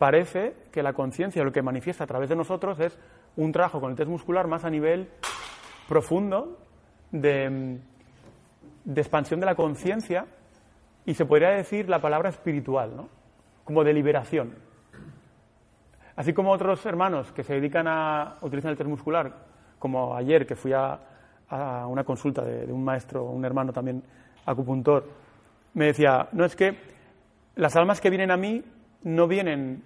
[0.00, 2.98] parece que la conciencia, lo que manifiesta a través de nosotros, es
[3.36, 5.10] un trabajo con el test muscular más a nivel
[5.86, 6.56] profundo
[7.12, 7.78] de,
[8.96, 10.24] expansión de la conciencia
[11.04, 13.10] y se podría decir la palabra espiritual, ¿no?
[13.62, 14.54] como de liberación.
[16.16, 19.34] Así como otros hermanos que se dedican a utilizar el test muscular,
[19.78, 20.98] como ayer que fui a,
[21.86, 24.02] una consulta de, de, un maestro, un hermano también
[24.50, 25.08] acupuntor,
[25.74, 26.76] me decía, no es que
[27.56, 28.62] las almas que vienen a mí
[29.02, 29.82] no vienen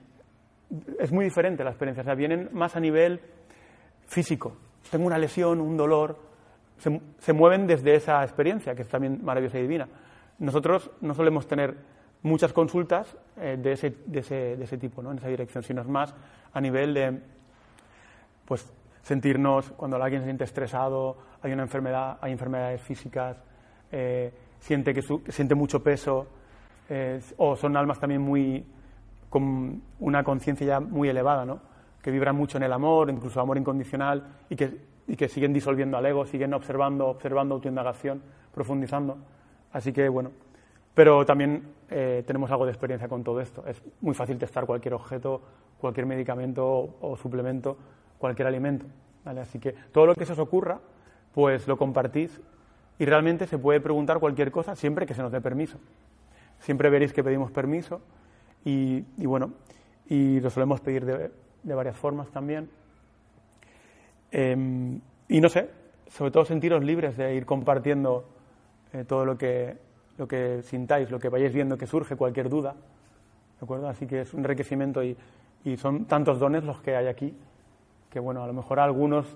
[0.98, 3.20] es muy diferente la experiencia, o sea, vienen más a nivel
[4.07, 4.57] físico.
[4.90, 6.18] Tengo una lesión, un dolor,
[6.79, 9.88] se, mueven desde esa experiencia, que es también maravillosa y divina.
[10.38, 11.77] Nosotros no solemos tener
[12.22, 15.12] muchas consultas eh, de, ese, de, ese, de, ese, tipo, ¿no?
[15.12, 16.14] en esa dirección, sino es más
[16.53, 17.20] a nivel de
[18.44, 18.72] pues,
[19.03, 23.37] sentirnos cuando alguien se siente estresado, hay una enfermedad, hay enfermedades físicas,
[23.92, 24.33] eh,
[24.64, 26.27] siente que siente mucho peso,
[26.88, 28.64] eh, o son almas también muy
[29.29, 31.61] con una conciencia ya muy elevada, ¿no?
[32.00, 35.98] que vibran mucho en el amor, incluso amor incondicional, y que, y que siguen disolviendo
[35.98, 38.22] al ego, siguen observando, observando autoindagación,
[38.55, 39.18] profundizando.
[39.70, 40.31] Así que, bueno,
[40.94, 43.64] pero también eh, tenemos algo de experiencia con todo esto.
[43.66, 45.42] Es muy fácil testar cualquier objeto,
[45.79, 47.77] cualquier medicamento o, suplemento,
[48.18, 48.87] cualquier alimento.
[49.27, 50.81] Así que todo lo que se os ocurra,
[51.35, 52.40] pues lo compartís
[52.98, 55.78] y realmente se puede preguntar cualquier cosa siempre que se nos dé permiso.
[56.61, 58.00] Siempre veréis que pedimos permiso
[58.64, 59.52] y, bueno,
[60.09, 62.68] y lo solemos pedir de, varias formas también.
[64.30, 65.70] Em, y no sé,
[66.09, 68.24] sobre todo sentiros libres de ir compartiendo
[68.92, 69.76] eh, todo lo que,
[70.16, 72.72] lo que sintáis, lo que vayáis viendo que surge, cualquier duda.
[72.72, 73.88] ¿De acuerdo?
[73.88, 75.16] Así que es un enriquecimiento y,
[75.64, 77.35] y son tantos dones los que hay aquí
[78.11, 79.26] que, bueno, a lo mejor a algunos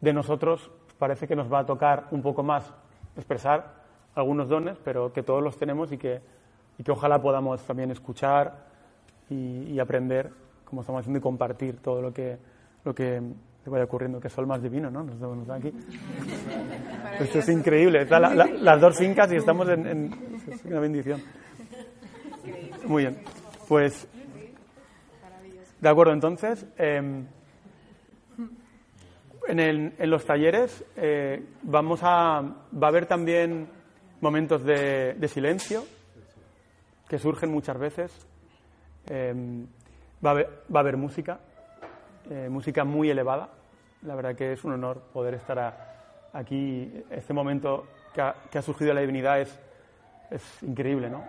[0.00, 2.74] de nosotros parece que nos va a tocar un poco más
[3.18, 3.74] expresar
[4.14, 6.22] algunos dones, pero que todos los tenemos y que
[6.78, 8.68] y que ojalá podamos también escuchar
[9.28, 10.30] y, aprender,
[10.64, 12.38] como estamos haciendo, y compartir todo lo que,
[12.84, 13.20] lo que
[13.66, 15.02] vaya ocurriendo, que es el más divino, ¿no?
[15.02, 15.70] Nos vemos aquí.
[17.20, 18.06] Esto es increíble.
[18.06, 20.10] las dos fincas y estamos en,
[20.48, 21.20] Es una bendición.
[22.86, 23.18] Muy bien.
[23.68, 24.08] Pues.
[25.80, 26.64] De acuerdo, entonces.
[26.78, 27.26] Em,
[29.48, 33.68] en, el, en, los talleres eh, vamos a, va a haber también
[34.20, 35.84] momentos de, de silencio
[37.08, 38.26] que surgen muchas veces.
[39.06, 39.66] Em,
[40.24, 41.40] va, a haber, música,
[42.30, 43.48] eh, música muy elevada.
[44.02, 47.02] La verdad que es un honor poder estar aquí.
[47.10, 48.20] Este momento que
[48.58, 49.58] ha, surgido la divinidad es,
[50.30, 51.24] es increíble, ¿no?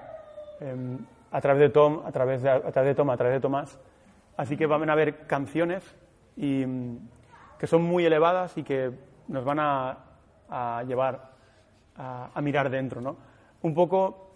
[0.59, 0.97] Em,
[1.31, 3.79] a través de Tom, a través de, a través de Tom, a través de Tomás.
[4.35, 5.83] Así que van a haber canciones
[6.35, 6.65] y,
[7.59, 8.91] que son muy elevadas y que
[9.27, 11.33] nos van a, llevar
[11.95, 13.17] a, a, mirar dentro, ¿no?
[13.61, 14.31] Un poco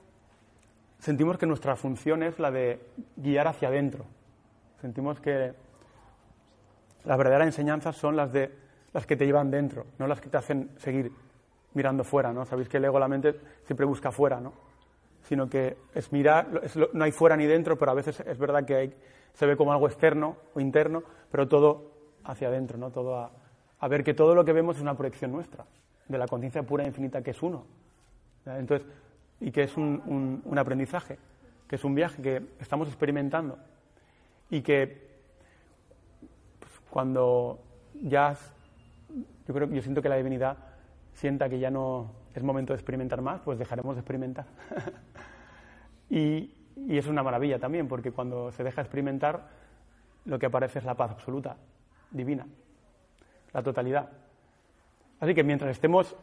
[1.00, 2.80] sentimos que nuestra función es la de
[3.16, 4.06] guiar hacia adentro.
[4.82, 5.54] Sentimos que
[7.06, 8.52] las verdaderas enseñanzas son las, de,
[8.94, 11.12] las que te llevan dentro, no las que te hacen seguir
[11.74, 12.32] mirando fuera.
[12.34, 12.46] ¿no?
[12.46, 14.54] Sabéis que el ego, la mente, siempre busca fuera, ¿no?
[15.24, 16.48] sino que es mirar,
[16.92, 18.94] no hay fuera ni dentro, pero a veces es verdad que
[19.34, 21.93] se ve como algo externo o interno, pero todo
[22.24, 22.92] hacia adentro, ¿no?
[22.92, 23.32] todo a,
[23.80, 25.66] a ver que todo lo que vemos es una proyección nuestra,
[26.08, 27.66] de la conciencia pura e infinita que es uno.
[28.46, 28.88] Entonces,
[29.40, 31.18] y que es un, un, aprendizaje,
[31.68, 33.58] que es un viaje que estamos experimentando
[34.50, 35.10] y que
[36.60, 37.60] pues, cuando
[38.02, 38.36] ya
[39.48, 40.58] yo creo yo siento que la divinidad
[41.14, 44.46] sienta que ya no es momento de experimentar más, pues dejaremos de experimentar.
[46.10, 49.50] y, y es una maravilla también, porque cuando se deja experimentar,
[50.26, 51.58] lo que aparece es la paz absoluta,
[52.14, 52.48] divina,
[53.52, 54.10] la totalidad.
[55.20, 56.16] Así que mientras estemos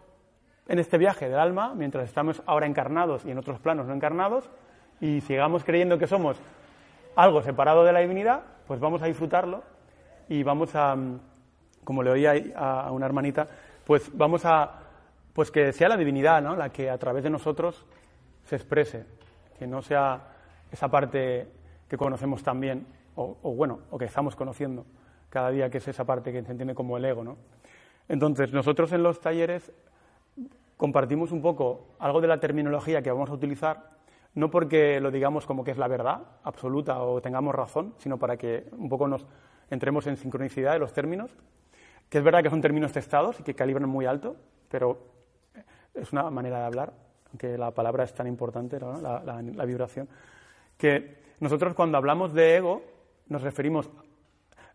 [0.68, 4.50] en este viaje del alma, mientras estamos ahora encarnados y en otros planos no encarnados,
[5.00, 6.36] y sigamos creyendo que somos
[7.16, 9.62] algo separado de la divinidad, pues vamos a disfrutarlo
[10.28, 10.96] y vamos a,
[11.84, 13.48] como le oía a una hermanita,
[13.84, 14.80] pues vamos a,
[15.32, 16.42] pues que sea la divinidad.
[16.56, 17.84] La que a través de nosotros
[18.44, 19.06] se exprese,
[19.58, 20.20] que no sea
[20.70, 21.48] esa parte
[21.88, 24.84] que conocemos también, o, o bueno, o que estamos conociendo
[25.30, 27.38] cada día, que es esa parte que se entiende como el ego, ¿no?
[28.08, 29.72] Entonces, nosotros en los talleres
[30.76, 33.90] compartimos un poco algo de la terminología que vamos a utilizar,
[34.34, 38.36] no porque lo digamos como que es la verdad absoluta o tengamos razón, sino para
[38.36, 39.26] que un poco nos
[39.70, 41.36] entremos en sincronicidad de los términos,
[42.08, 44.36] que es verdad que son términos testados y que calibran muy alto,
[44.68, 44.98] pero
[45.94, 46.92] es una manera de hablar,
[47.28, 50.08] aunque la palabra es tan importante, la, vibración,
[50.76, 52.82] que nosotros cuando hablamos de ego
[53.28, 53.88] nos referimos,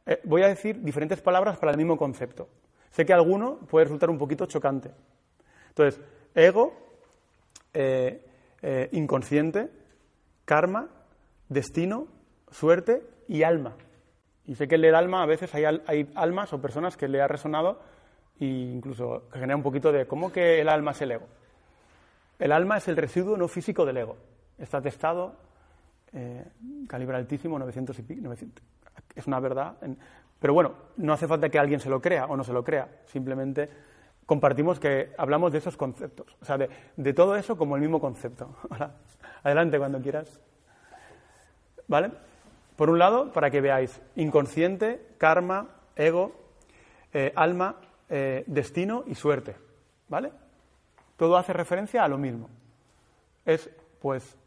[0.06, 2.48] eh, voy a decir diferentes palabras para el mismo concepto.
[2.91, 4.91] Sé que alguno puede resultar un poquito chocante,
[5.70, 6.02] entonces,
[6.34, 6.74] ego,
[7.74, 8.26] eh,
[8.62, 9.70] eh, inconsciente,
[10.46, 10.88] karma,
[11.50, 12.08] destino,
[12.50, 13.76] suerte y alma.
[14.46, 17.28] Y sé que leer alma, a veces hay, hay almas o personas que le ha
[17.28, 17.82] resonado
[18.39, 21.28] e incluso que genera un poquito de ¿cómo que el alma es el ego?
[22.39, 24.15] El alma es el residuo no físico del ego.
[24.58, 25.36] Está testado,
[26.88, 28.63] calibre altísimo, 900 y pico, 900.
[29.15, 29.75] Es una verdad.
[30.39, 32.89] pero bueno, no hace falta que alguien se lo crea o no se lo crea.
[33.06, 33.69] Simplemente
[34.25, 38.56] compartimos que hablamos de esos conceptos, o sea, de, todo eso como el mismo concepto.
[39.43, 40.41] Adelante cuando quieras.
[41.88, 42.12] ¿Vale?
[42.75, 46.34] Por un lado, para que veáis inconsciente, karma, ego,
[47.13, 47.75] eh, alma,
[48.10, 49.56] eh, destino y suerte.
[50.08, 50.32] ¿vale?
[51.17, 52.49] Todo hace referencia a lo mismo.
[53.45, 53.69] Es,
[54.01, 54.38] pues,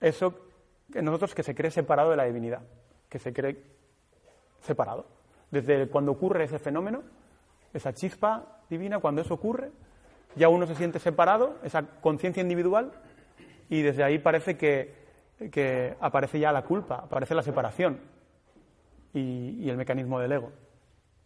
[0.00, 0.34] eso
[0.92, 2.62] que nosotros que se cree separado de la divinidad,
[3.08, 3.62] que se cree
[4.66, 5.06] separado.
[5.50, 7.02] Desde cuando ocurre ese fenómeno,
[7.72, 9.70] esa chispa divina, cuando eso ocurre,
[10.34, 12.92] ya uno se siente separado, esa conciencia individual,
[13.68, 18.00] y desde ahí parece que, aparece ya la culpa, aparece la separación
[19.12, 20.52] y, el mecanismo del ego.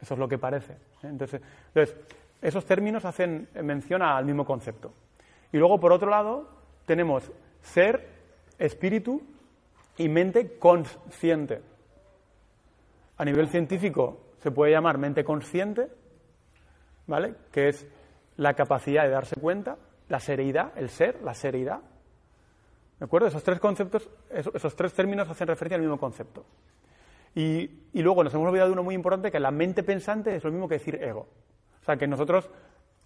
[0.00, 0.72] Eso es lo que parece.
[0.72, 0.76] ¿eh?
[1.02, 1.42] Entonces,
[1.74, 1.96] entonces,
[2.40, 4.92] esos términos hacen mención al mismo concepto.
[5.52, 6.48] Y luego, por otro lado,
[6.86, 7.30] tenemos
[7.62, 8.08] ser,
[8.58, 9.22] espíritu
[9.98, 11.62] y mente consciente.
[13.20, 15.88] A nivel científico se puede llamar mente consciente,
[17.06, 17.34] ¿vale?
[17.52, 17.86] Que es
[18.38, 19.76] la capacidad de darse cuenta,
[20.08, 21.80] la sereidad, el ser, la sereidad.
[22.98, 23.28] ¿De acuerdo?
[23.28, 26.46] Esos tres conceptos, esos, tres términos hacen referencia al mismo concepto.
[27.34, 30.42] Y, y, luego nos hemos olvidado de uno muy importante, que la mente pensante es
[30.42, 31.28] lo mismo que decir ego.
[31.82, 32.48] O sea, que nosotros,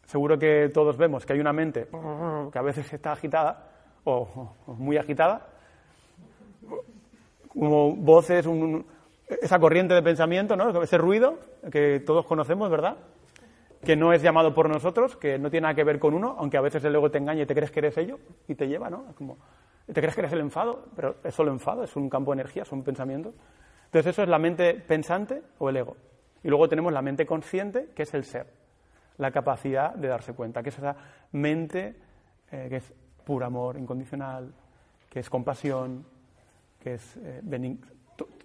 [0.05, 1.89] seguro que todos vemos que hay una mente
[2.53, 3.69] que a veces está agitada,
[4.05, 5.49] o, muy agitada,
[7.49, 8.47] como voces,
[9.29, 10.83] esa corriente de pensamiento, ¿no?
[10.83, 11.39] ese ruido
[11.71, 12.97] que todos conocemos, ¿verdad?
[13.83, 16.57] Que no es llamado por nosotros, que no tiene nada que ver con uno, aunque
[16.57, 18.91] a veces el ego te engaña y te crees que eres ello y te lleva,
[18.91, 19.07] ¿no?
[19.17, 19.39] Como,
[19.87, 22.65] te crees que eres el enfado, pero es solo enfado, es un campo de energía,
[22.65, 23.35] son pensamientos.
[23.87, 25.97] Entonces eso es la mente pensante o el ego.
[26.43, 28.47] Y luego tenemos la mente consciente, que es el ser,
[29.19, 30.97] la capacidad de darse cuenta, que es esa
[31.33, 31.95] mente
[32.51, 32.93] eh, que es
[33.25, 34.53] puro amor incondicional,
[35.09, 36.05] que es compasión,
[36.81, 37.41] que es eh,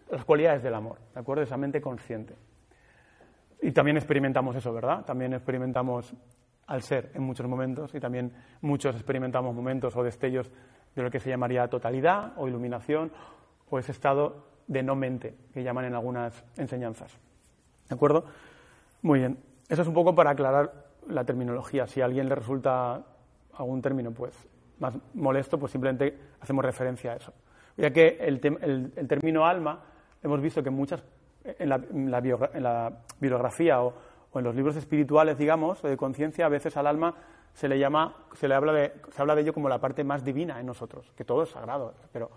[0.09, 1.43] las cualidades del amor, ¿de acuerdo?
[1.43, 2.35] Esa mente consciente.
[3.61, 5.05] Y también experimentamos eso, ¿verdad?
[5.05, 6.13] También experimentamos
[6.67, 10.51] al ser en muchos momentos y también muchos experimentamos momentos o destellos
[10.95, 13.11] de lo que se llamaría totalidad o iluminación
[13.69, 17.17] o ese estado de no mente que llaman en algunas enseñanzas.
[17.87, 18.25] ¿De acuerdo?
[19.01, 19.37] Muy bien.
[19.67, 21.87] Eso es un poco para aclarar la terminología.
[21.87, 23.03] Si a alguien le resulta
[23.53, 24.33] algún término pues
[24.79, 27.33] más molesto, pues simplemente hacemos referencia a eso.
[27.77, 28.39] Ya que el,
[29.07, 29.81] término alma,
[30.23, 31.03] hemos visto que muchas,
[31.43, 31.77] en la,
[33.19, 33.93] biografía o,
[34.35, 37.15] en los libros espirituales, digamos, de conciencia, a veces al alma
[37.53, 40.23] se le llama, se le habla de, se habla de ello como la parte más
[40.23, 42.29] divina en nosotros, que todo es sagrado, pero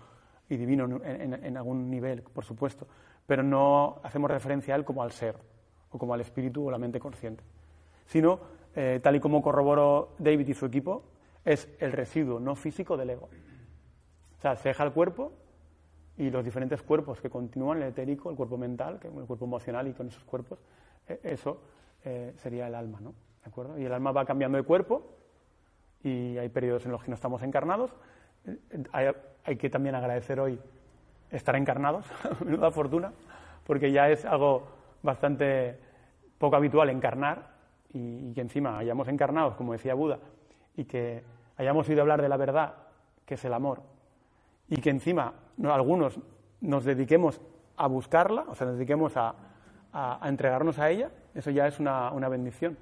[0.49, 2.87] y divino en, algún nivel, por supuesto,
[3.25, 5.35] pero no hacemos referencia a él como al ser,
[5.91, 7.43] o como al espíritu o la mente consciente,
[8.05, 8.39] sino,
[8.75, 11.03] eh, tal y como corroboró David y su equipo,
[11.45, 13.29] es el residuo no físico del ego.
[14.37, 15.31] O sea, se deja el cuerpo
[16.17, 19.93] y los diferentes cuerpos que continúan, el etérico, el cuerpo mental, el cuerpo emocional y
[19.93, 20.59] con esos cuerpos,
[21.07, 21.59] eh, eso
[22.03, 23.13] eh, sería el alma, ¿no?
[23.43, 23.79] ¿De acuerdo?
[23.79, 25.03] Y el alma va cambiando de cuerpo
[26.03, 27.93] y hay periodos en los que no estamos encarnados.
[28.45, 28.83] Eh,
[29.43, 30.59] hay, que también agradecer hoy
[31.31, 32.05] estar encarnados,
[32.45, 33.11] menuda fortuna,
[33.65, 34.67] porque ya es algo
[35.01, 35.79] bastante
[36.37, 37.53] poco habitual encarnar
[37.91, 40.19] y, y que encima hayamos encarnados, como decía Buda,
[40.75, 41.23] y que
[41.57, 42.75] hayamos oído hablar de la verdad,
[43.25, 43.81] que es el amor,
[44.73, 45.33] y que encima
[45.63, 46.19] algunos
[46.61, 47.39] nos dediquemos
[47.77, 49.35] a buscarla, o sea, nos dediquemos a,
[50.23, 52.75] entregarnos a ella, eso ya es una, bendición.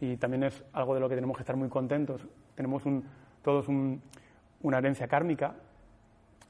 [0.00, 2.26] Y también es algo de lo que tenemos que estar muy contentos.
[2.56, 2.82] Tenemos
[3.42, 5.54] todos una herencia kármica.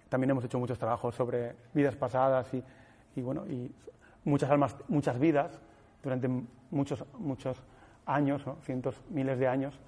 [0.09, 2.48] También hemos hecho muchos trabajos sobre vidas pasadas
[3.14, 3.70] y, bueno, y
[4.24, 5.61] muchas almas, muchas vidas
[6.03, 6.31] durante
[6.70, 7.62] muchos, muchos
[8.07, 9.79] años, cientos, miles de años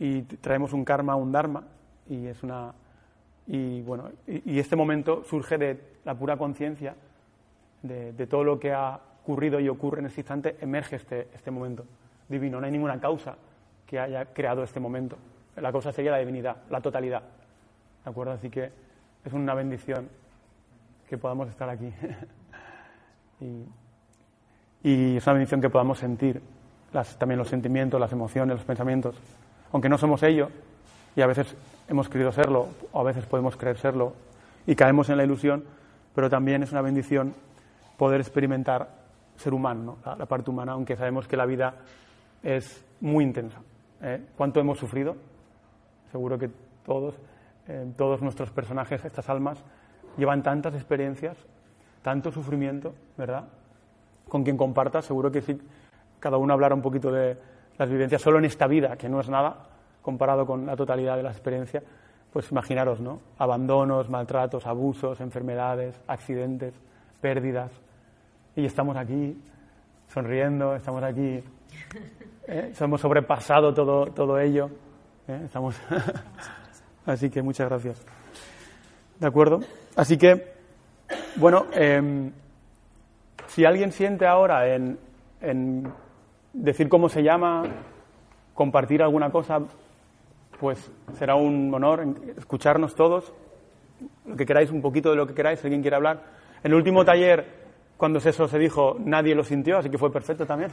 [0.00, 1.62] y traemos un karma, un dharma,
[2.08, 2.74] y es una
[3.46, 6.94] y bueno y, este momento surge de la pura conciencia
[7.82, 11.84] de, todo lo que ha ocurrido y ocurre en este instante, emerge este, este momento
[12.28, 12.60] divino.
[12.60, 13.36] No hay ninguna causa
[13.86, 15.16] que haya creado este momento.
[15.56, 17.22] La causa sería la divinidad, la totalidad.
[18.04, 18.32] ¿De acuerdo?
[18.32, 18.70] Así que
[19.24, 20.08] es una bendición
[21.08, 21.90] que podamos estar aquí.
[24.82, 26.40] y, es una bendición que podamos sentir
[26.92, 29.16] las, también los sentimientos, las emociones, los pensamientos
[29.72, 30.50] aunque no somos ello,
[31.16, 31.54] y a veces
[31.88, 34.14] hemos querido serlo, o a veces podemos creer serlo,
[34.66, 35.64] y caemos en la ilusión,
[36.14, 37.34] pero también es una bendición
[37.96, 38.88] poder experimentar
[39.36, 41.74] ser humano, la, parte humana, aunque sabemos que la vida
[42.42, 43.58] es muy intensa.
[44.02, 44.20] ¿eh?
[44.36, 45.16] ¿Cuánto hemos sufrido?
[46.12, 46.50] Seguro que
[46.84, 47.14] todos,
[47.68, 49.58] eh, todos nuestros personajes, estas almas,
[50.16, 51.36] llevan tantas experiencias,
[52.02, 53.44] tanto sufrimiento, ¿verdad?
[54.28, 55.60] Con quien comparta, seguro que sí,
[56.18, 57.36] cada uno hablará un poquito de,
[57.80, 59.69] las vivencias solo en esta vida, que no es nada
[60.02, 61.82] comparado con la totalidad de la experiencia,
[62.32, 63.20] pues imaginaros, ¿no?
[63.38, 66.74] Abandonos, maltratos, abusos, enfermedades, accidentes,
[67.20, 67.70] pérdidas.
[68.56, 69.36] Y estamos aquí
[70.08, 71.42] sonriendo, estamos aquí,
[72.46, 72.72] ¿eh?
[72.78, 74.70] hemos sobrepasado todo, todo ello.
[75.28, 75.42] ¿eh?
[75.44, 75.76] Estamos
[77.06, 78.04] Así que muchas gracias.
[79.18, 79.60] ¿De acuerdo?
[79.96, 80.54] Así que,
[81.36, 82.30] bueno, em,
[83.48, 84.98] si alguien siente ahora en,
[85.40, 85.92] en
[86.52, 87.64] decir cómo se llama,
[88.54, 89.60] compartir alguna cosa,
[90.60, 92.04] pues será un honor
[92.36, 93.32] escucharnos todos,
[94.26, 96.22] lo que queráis, un poquito de lo que queráis, si alguien quiere hablar.
[96.62, 97.46] El último taller,
[97.96, 100.70] cuando eso se dijo, nadie lo sintió, así que fue perfecto también.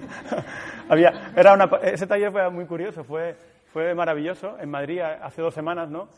[0.90, 3.34] Había, era una, ese taller fue muy curioso, fue,
[3.72, 6.08] fue maravilloso, en Madrid hace dos semanas, ¿no?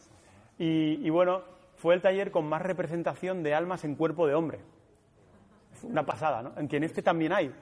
[0.59, 1.43] Y, y bueno,
[1.77, 4.59] fue el taller con más representación de almas en cuerpo de hombre.
[5.85, 6.53] Una pasada, ¿no?
[6.57, 7.53] En que en este también hay.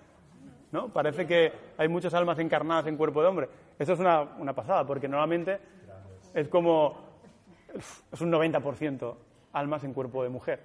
[0.72, 0.88] ¿no?
[0.88, 3.48] Parece que hay muchas almas encarnadas en cuerpo de hombre.
[3.78, 5.58] Eso es una, una pasada, porque normalmente
[6.34, 7.06] es como.
[8.10, 9.14] Es un 90%
[9.52, 10.60] almas en cuerpo de mujer.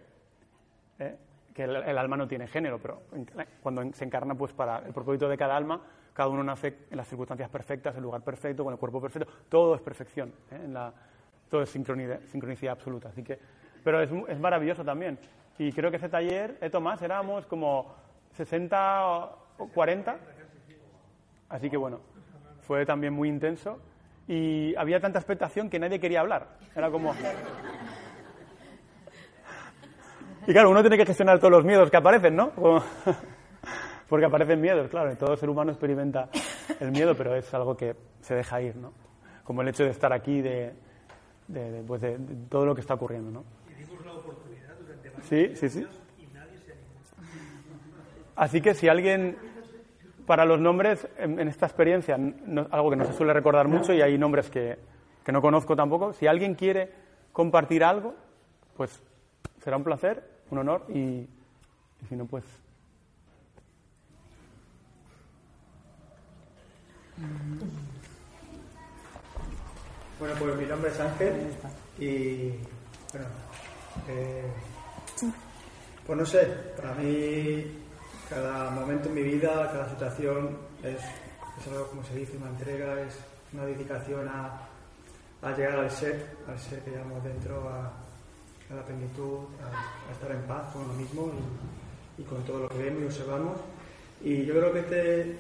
[1.00, 1.16] ¿eh?
[1.54, 3.04] Que el, alma no tiene género, pero
[3.62, 5.80] cuando se encarna, pues para el propósito de cada alma,
[6.14, 9.32] cada uno nace en las circunstancias perfectas, el lugar perfecto, con el cuerpo perfecto.
[9.50, 10.34] Todo es perfección.
[10.52, 10.62] ¿eh?
[10.64, 10.92] En la,
[11.50, 13.10] todo es sincronicidad, sincronicidad absoluta.
[13.10, 13.38] Así que,
[13.84, 15.20] pero es, es maravilloso también.
[15.60, 17.94] Y creo que ese taller, eh, Tomás, éramos como
[18.32, 19.06] 60
[19.58, 20.18] o 40.
[21.50, 22.00] Así que bueno,
[22.66, 23.80] fue también muy intenso.
[24.28, 26.48] Y había tanta expectación que nadie quería hablar.
[26.76, 27.14] Era como.
[30.46, 32.52] Y claro, uno tiene que gestionar todos los miedos que aparecen, ¿no?
[32.52, 32.84] Como...
[34.10, 36.28] Porque aparecen miedos, claro, y todo ser humano experimenta
[36.82, 38.92] el miedo, pero es algo que se deja ir, ¿no?
[39.46, 40.74] Como el hecho de estar aquí, de,
[41.48, 43.44] de, de, pues de, de todo lo que está ocurriendo, ¿no?
[43.72, 45.80] Y dimos la oportunidad durante varios Sí, sí, sí.
[45.80, 46.90] años y nadie se animó.
[48.36, 49.38] Así que si alguien,
[50.26, 52.18] para los nombres, en, esta experiencia,
[52.72, 54.78] algo que no se suele recordar mucho y hay nombres que,
[55.24, 56.92] que no conozco tampoco, si alguien quiere
[57.32, 58.16] compartir algo,
[58.78, 59.02] pues
[59.64, 62.44] será un placer, un honor y, y si no, pues...
[70.20, 71.34] Bueno, pues mi nombre es Ángel
[72.00, 72.50] y
[73.12, 73.28] bueno,
[74.08, 74.52] eh,
[76.06, 76.46] pues no sé,
[76.78, 77.83] para mí
[78.30, 81.00] cada momento en mi vida, cada situación es,
[81.72, 83.16] algo, como se dice, una entrega, es
[83.54, 84.62] una dedicación a,
[85.42, 87.92] a llegar al ser, al ser que llevamos dentro, a,
[88.74, 91.32] la plenitud, a, estar en paz con uno mismo
[92.18, 93.58] y, con todo lo que vemos y observamos.
[94.24, 95.38] Y yo creo que este,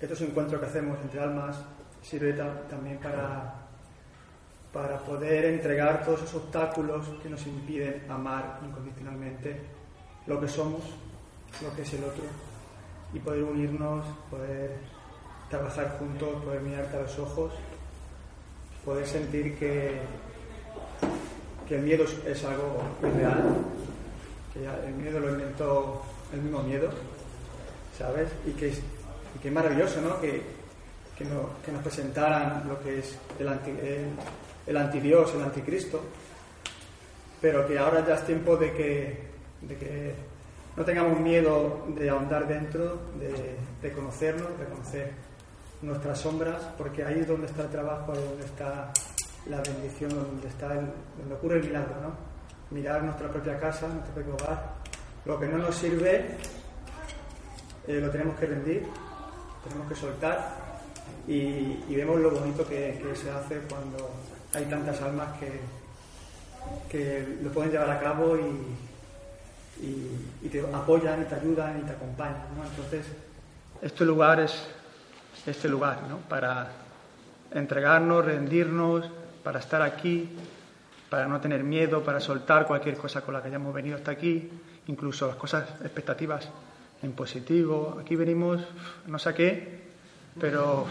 [0.00, 1.56] estos encuentros que hacemos entre almas
[2.02, 3.54] sirve ta- también para
[4.72, 9.60] para poder entregar todos esos obstáculos que nos impiden amar incondicionalmente
[10.28, 10.82] lo que somos,
[11.62, 12.24] lo que es el otro,
[13.12, 14.76] y poder unirnos, poder
[15.48, 17.52] trabajar juntos, poder mirarte a los ojos,
[18.84, 19.98] poder sentir que,
[21.68, 23.42] que el miedo es, algo irreal,
[24.54, 26.88] que el miedo lo inventó el mismo miedo,
[27.98, 28.28] ¿sabes?
[28.46, 28.80] Y que es,
[29.42, 30.20] que es maravilloso, ¿no?
[30.20, 30.42] Que,
[31.18, 34.06] que, no- nos presentaran lo que es el, anti, el,
[34.66, 36.00] el antidios, el anticristo,
[37.40, 39.18] pero que ahora ya es tiempo de que,
[39.62, 40.14] de que
[40.76, 45.12] no tengamos miedo de ahondar dentro, de, conocernos, de conocer
[45.82, 48.92] nuestras sombras, porque ahí es donde está el trabajo, ahí es donde está
[49.46, 50.86] la bendición, donde está el,
[51.18, 52.30] donde ocurre el milagro, ¿no?
[52.70, 54.74] Mirar nuestra propia casa, nuestro propio hogar,
[55.24, 56.36] lo que no nos sirve
[57.86, 58.86] eh, lo tenemos que rendir,
[59.64, 60.54] tenemos que soltar
[61.26, 64.10] y, y vemos lo bonito que, que se hace cuando
[64.54, 65.60] hay tantas almas que,
[66.88, 68.89] que lo pueden llevar a cabo y,
[69.82, 72.42] y- te apoyan y te ayudan y te acompañan.
[72.56, 72.64] ¿no?
[72.64, 73.06] Entonces,
[73.82, 74.66] este lugar es
[75.46, 76.18] este lugar ¿no?
[76.18, 76.68] para
[77.52, 79.08] entregarnos, rendirnos,
[79.44, 80.28] para estar aquí,
[81.08, 84.50] para no tener miedo, para soltar cualquier cosa con la que hayamos venido hasta aquí,
[84.86, 86.48] incluso las cosas, expectativas
[87.02, 87.98] en positivo.
[88.00, 88.60] Aquí venimos,
[89.06, 89.80] no sé qué,
[90.40, 90.86] pero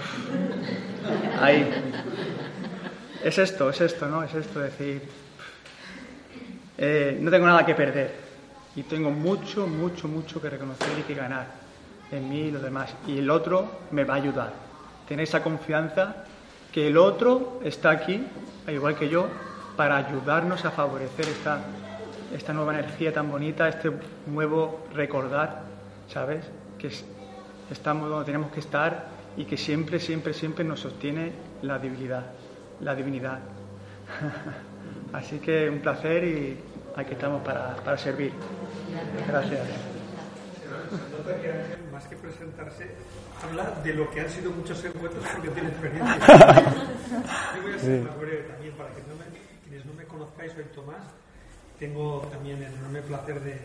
[1.41, 1.69] ahí.
[3.23, 4.23] Es esto, es esto, ¿no?
[4.23, 5.01] Es esto, decir,
[6.77, 8.28] eh, no tengo nada que perder
[8.79, 11.47] y tengo mucho, mucho, mucho que reconocer y que ganar
[12.09, 12.95] en mí y los demás.
[13.05, 14.53] Y el otro me va a ayudar.
[15.03, 16.29] Tener esa confianza
[16.71, 18.31] que el otro está aquí,
[18.65, 19.27] al igual que yo,
[19.75, 21.81] para ayudarnos a favorecer esta,
[22.29, 23.91] esta nueva energía tan bonita, este
[24.25, 26.49] nuevo recordar, ¿sabes?
[26.77, 27.05] Que es-
[27.67, 32.37] estamos donde tenemos que estar y que siempre, siempre, siempre nos sostiene la divinidad,
[32.79, 33.57] la divinidad.
[35.11, 38.33] Así que un placer y aquí estamos para, para servir.
[39.27, 39.61] Gracias.
[41.91, 42.89] Más que presentarse,
[43.43, 46.17] habla de lo que han sido muchos encuentros porque tiene experiencia.
[47.55, 49.25] Yo voy a ser más breve también, para que no me-
[49.67, 51.01] quienes no me conozcáis, soy Tomás.
[51.79, 53.57] Tengo también el enorme placer de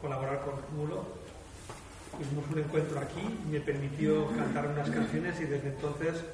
[0.00, 1.04] colaborar con Mulo.
[2.12, 6.24] Tuvimos un encuentro aquí y me permitió cantar unas canciones y desde entonces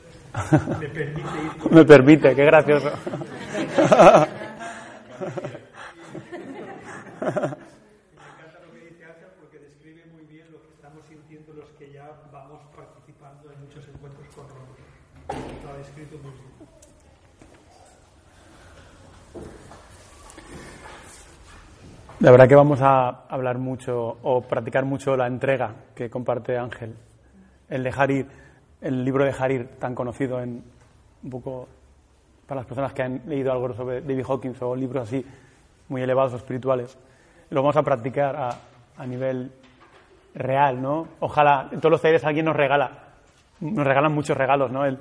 [0.80, 2.90] me permite ir con Me permite, qué gracioso.
[7.26, 11.68] Me encanta lo que dice Ángel porque describe muy bien lo que estamos sintiendo los
[11.72, 14.76] que ya vamos participando en muchos encuentros con Roma.
[15.64, 16.46] Lo ha descrito muy bien.
[22.20, 26.94] La verdad que vamos a hablar mucho o practicar mucho la entrega que comparte Ángel,
[27.68, 28.26] el dejar ir,
[28.80, 30.62] el libro de Jarir, tan conocido en
[31.24, 31.66] un poco
[32.46, 35.26] para las personas que han leído algo sobre David Hawkins o libros así
[35.88, 36.96] muy elevados o espirituales.
[37.51, 38.51] Lo vamos a practicar a,
[38.99, 39.53] a nivel
[40.34, 41.09] real, ¿no?
[41.20, 42.90] Ojalá en todos los talleres alguien nos regala,
[43.61, 44.84] nos regalan muchos regalos, ¿no?
[44.84, 44.99] El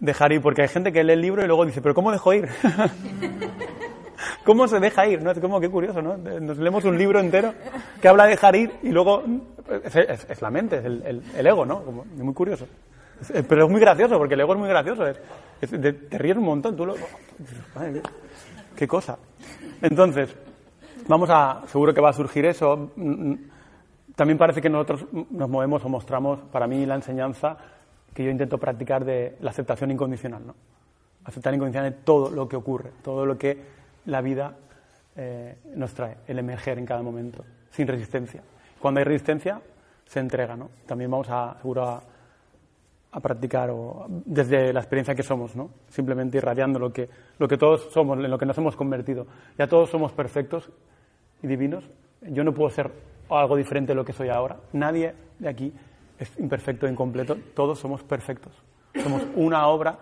[0.00, 2.32] dejar ir, porque hay gente que lee el libro y luego dice, pero ¿cómo dejo
[2.32, 2.48] ir?
[4.44, 5.22] ¿Cómo se deja ir?
[5.22, 5.30] ¿no?
[5.30, 6.16] Es como qué curioso, ¿no?
[6.16, 7.52] Nos leemos un libro entero
[8.00, 9.22] que habla de dejar ir y luego
[9.84, 11.82] es, la mente, es el, el- ego, ¿no?
[12.16, 12.66] Es muy curioso.
[13.48, 15.04] Pero es muy gracioso, porque el ego es muy gracioso.
[15.60, 16.94] te, te ríes un montón, tú lo...
[18.76, 19.18] Qué cosa.
[19.82, 20.34] Entonces,
[21.06, 21.62] vamos a...
[21.66, 22.90] Seguro que va a surgir eso.
[22.96, 23.38] Mm, mm,
[24.16, 27.56] También parece que nosotros nos movemos o mostramos, para mí, la enseñanza
[28.12, 30.54] que yo intento practicar de la aceptación incondicional, ¿no?
[31.24, 33.58] aceptar incondicionalmente todo lo que ocurre, todo lo que
[34.06, 34.54] la vida
[35.14, 38.42] eh, nos trae, el emerger en cada momento, sin resistencia.
[38.80, 39.60] Cuando hay resistencia,
[40.06, 40.70] se entrega, ¿no?
[40.86, 42.02] También vamos a, seguro a,
[43.10, 45.70] a practicar o, desde la experiencia que somos, ¿no?
[45.88, 49.26] Simplemente irradiando lo que, lo que todos somos, en lo que nos hemos convertido.
[49.56, 50.70] Ya todos somos perfectos
[51.42, 51.84] y divinos.
[52.22, 52.90] Yo no puedo ser
[53.30, 54.56] algo diferente de lo que soy ahora.
[54.72, 55.72] Nadie de aquí
[56.18, 57.36] es imperfecto e incompleto.
[57.54, 58.52] Todos somos perfectos.
[59.02, 59.98] Somos una obra,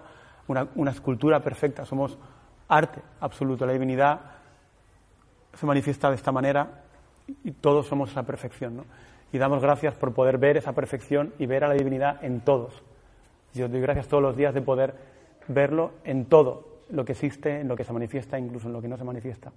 [0.49, 1.85] una, una escultura perfecta.
[1.85, 2.19] Somos
[2.69, 3.67] arte absoluto.
[3.67, 4.21] La divinidad
[5.55, 6.83] se manifiesta de esta manera
[7.45, 8.79] y todos somos esa perfección.
[8.79, 8.85] ¿no?
[9.33, 12.83] Y damos gracias por poder ver esa perfección y ver a la divinidad en todos.
[13.55, 14.95] Yo doy gracias todos los días de poder
[15.49, 18.89] verlo en todo lo que existe, en lo que se manifiesta, incluso en lo que
[18.89, 19.53] no se manifiesta.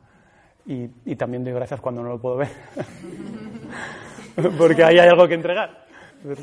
[0.66, 2.50] Y, y también doy gracias cuando no lo puedo ver,
[4.58, 5.88] porque ahí hay algo que entregar.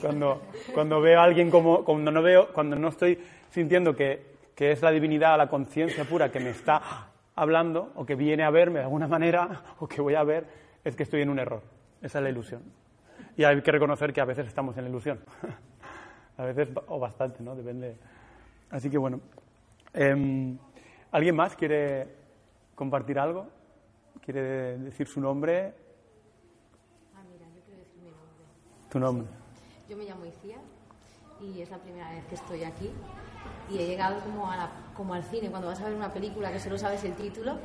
[0.01, 0.43] Cuando,
[0.73, 3.19] cuando veo a alguien como, cuando no veo, cuando no estoy
[3.51, 8.15] sintiendo que, que es la divinidad, la conciencia pura que me está hablando o que
[8.15, 10.47] viene a verme de alguna manera o que voy a ver,
[10.83, 11.63] es que estoy en un error.
[12.01, 12.63] Esa es la ilusión.
[13.37, 15.21] Y hay que reconocer que a veces estamos en la ilusión.
[16.39, 17.55] a veces, o bastante, ¿no?
[17.55, 17.97] Depende.
[18.71, 19.21] Así que bueno.
[19.95, 20.59] Em,
[21.13, 22.09] ¿Alguien más quiere
[22.75, 23.47] compartir algo?
[24.21, 25.73] ¿Quiere decir su nombre?
[27.15, 28.45] Ah, mira, yo quiero decir mi nombre.
[28.91, 29.27] Tu nombre.
[29.89, 30.57] Yo me llamo Icía
[31.41, 32.91] y es la primera vez que estoy aquí.
[33.71, 36.53] Y he llegado como, a la- como al cine, cuando vas a ver una película
[36.53, 37.59] que solo sabes el título,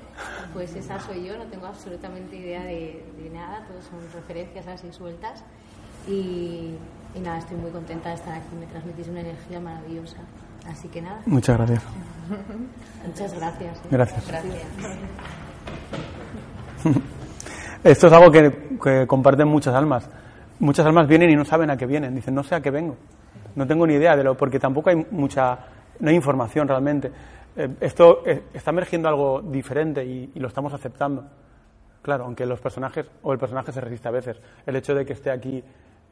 [0.54, 4.92] pues esa soy yo, no tengo absolutamente idea de, de nada, todo son referencias así
[4.94, 5.44] sueltas.
[6.08, 6.76] Y,
[7.14, 10.18] y nada, estoy muy contenta de estar aquí, me transmitís una energía maravillosa.
[10.68, 11.84] Así que nada, Muchas gracias.
[13.08, 13.78] muchas gracias.
[13.78, 13.88] ¿eh?
[13.90, 14.28] Gracias.
[14.28, 14.64] Gracias.
[17.84, 20.08] Esto es algo que, que comparten muchas almas.
[20.60, 22.14] Muchas almas vienen y no saben a qué vienen.
[22.14, 22.96] Dicen, no sé a qué vengo.
[23.56, 25.58] No tengo ni idea de lo, porque tampoco hay mucha,
[26.00, 27.12] no hay información realmente.
[27.58, 31.26] Eh, esto eh, está emergiendo algo diferente y, y lo estamos aceptando.
[32.04, 34.40] Claro, aunque los personajes, o el personaje se resiste a veces.
[34.66, 35.64] El hecho de que esté aquí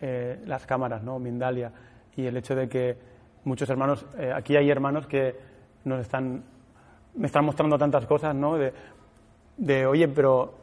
[0.02, 1.20] eh, las cámaras, ¿no?
[1.20, 1.72] Mindalia,
[2.16, 2.98] y el hecho de que
[3.44, 5.36] muchos hermanos, eh, aquí hay hermanos que
[5.86, 6.44] nos están,
[7.16, 8.58] me están mostrando tantas cosas, ¿no?
[9.58, 10.54] De, oye, pero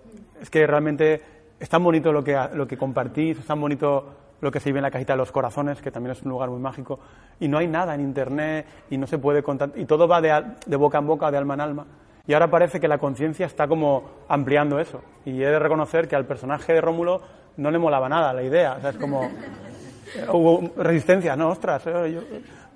[0.40, 1.22] es que realmente
[1.58, 4.78] es tan bonito lo que, lo que compartís, es tan bonito lo que se vive
[4.78, 6.98] en la cajita de los corazones, que también es un lugar muy mágico,
[7.40, 10.44] y no hay nada en Internet, y no se puede contar, y todo va de,
[10.66, 11.86] de boca en boca, de alma en alma.
[12.26, 15.00] Y ahora parece que la conciencia está como ampliando eso.
[15.24, 17.20] Y he de reconocer que al personaje de Rómulo
[17.56, 18.74] no le molaba nada la idea.
[18.78, 19.24] O sea, es como...
[19.24, 22.20] eh, Hubo resistencia, no, ostras, eh, yo,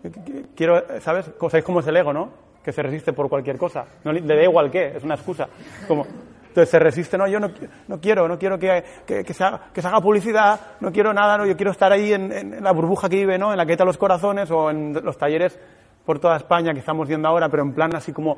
[0.03, 0.11] yo
[0.55, 1.31] quiero, ¿sabes?
[1.39, 2.31] ¿Sabéis cómo es el ego, no?
[2.65, 3.85] Que se resiste por cualquier cosa.
[4.05, 5.49] No le, da igual qué, es una excusa.
[5.87, 6.07] Como,
[6.51, 7.51] entonces se resiste, no, yo no,
[7.87, 11.15] no quiero, no quiero que, que, que se haga, que se haga publicidad, no quiero
[11.15, 13.53] nada, no, yo quiero estar ahí en, la burbuja que vive, ¿no?
[13.53, 15.59] En la que de los corazones o en los talleres
[16.05, 18.37] por toda España que estamos viendo ahora, pero en plan así como,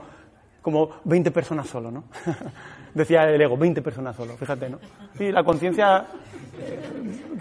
[0.63, 2.05] como 20 personas solo, ¿no?
[2.95, 4.79] Decía el ego, 20 personas solo, fíjate, ¿no?
[5.19, 6.07] Y la conciencia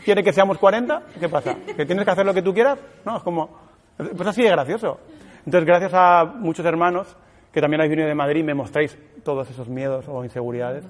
[0.03, 1.55] quiere que seamos 40, ¿qué pasa?
[1.75, 2.79] ¿Que tienes que hacer lo que tú quieras?
[3.05, 3.49] No, es como,
[3.97, 4.99] pues así de gracioso.
[5.45, 7.15] Entonces, gracias a muchos hermanos
[7.51, 10.85] que también habéis venido de Madrid, me mostráis todos esos miedos o inseguridades,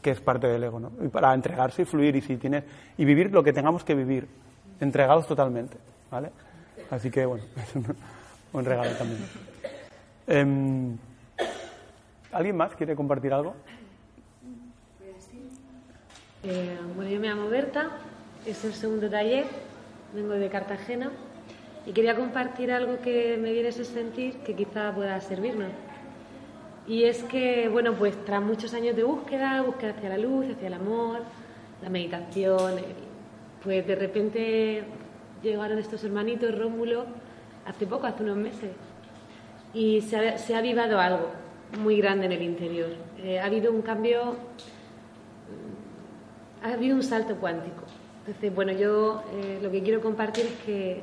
[0.00, 0.92] que es parte del ego, ¿no?
[1.04, 2.64] Y para entregarse y fluir y si tienes,
[2.96, 4.28] y vivir lo que tengamos que vivir,
[4.80, 5.76] entregados totalmente,
[6.10, 6.30] ¿vale?
[6.90, 7.74] Así que, bueno, es
[8.52, 9.20] un regalo también.
[10.26, 10.96] Em,
[12.32, 13.54] ¿Alguien más quiere compartir algo?
[16.44, 17.90] Eh, bueno, yo me llamo Berta,
[18.46, 19.44] es el segundo taller,
[20.14, 21.10] vengo de Cartagena
[21.86, 25.68] y quería compartir algo que me viene ese sentir que quizá pueda servirnos.
[26.88, 30.66] Y es que, bueno, pues tras muchos años de búsqueda, búsqueda hacia la luz, hacia
[30.66, 31.20] el amor,
[31.80, 32.84] la meditación, el-
[33.62, 34.82] pues de repente
[35.42, 37.04] llegaron estos hermanitos, Rómulo,
[37.66, 38.72] hace poco, hace unos meses,
[39.72, 41.28] y se ha, se ha avivado algo
[41.78, 42.90] muy grande en el interior.
[43.22, 44.36] Eh, ha habido un cambio
[46.62, 47.82] ha habido un salto cuántico.
[48.20, 51.00] Entonces, bueno, yo eh, lo que quiero compartir es que,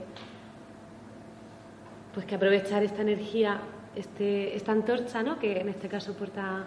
[2.14, 3.60] pues que aprovechar esta energía,
[3.96, 5.38] este, esta antorcha, ¿no?
[5.38, 6.66] que en este caso porta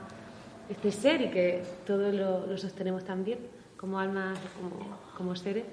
[0.68, 3.38] este ser y que todos lo, sostenemos también
[3.76, 5.64] como almas, como, como seres,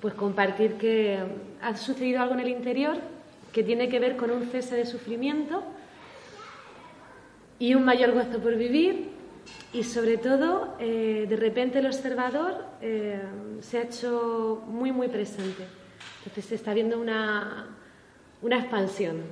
[0.00, 1.18] pues compartir que
[1.62, 2.96] ha sucedido algo en el interior
[3.52, 5.62] que tiene que ver con un cese de sufrimiento
[7.58, 9.10] y un mayor gozo por vivir
[9.72, 13.20] y sobre todo eh, de repente el observador eh,
[13.60, 15.64] se ha hecho muy muy presente.
[16.20, 17.68] Entonces se está viendo una,
[18.42, 19.22] una expansión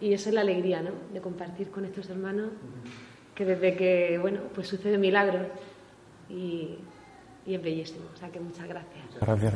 [0.00, 0.90] y eso es la alegría ¿no?
[1.12, 2.50] de compartir con estos hermanos
[3.34, 5.46] que desde que bueno pues sucede milagros
[6.28, 6.78] y,
[7.46, 8.06] y es bellísimo.
[8.14, 9.04] O sea que muchas gracias.
[9.20, 9.54] Gracias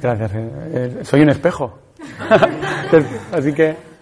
[0.00, 1.78] gracias, eh, soy un espejo.
[3.32, 3.93] Así que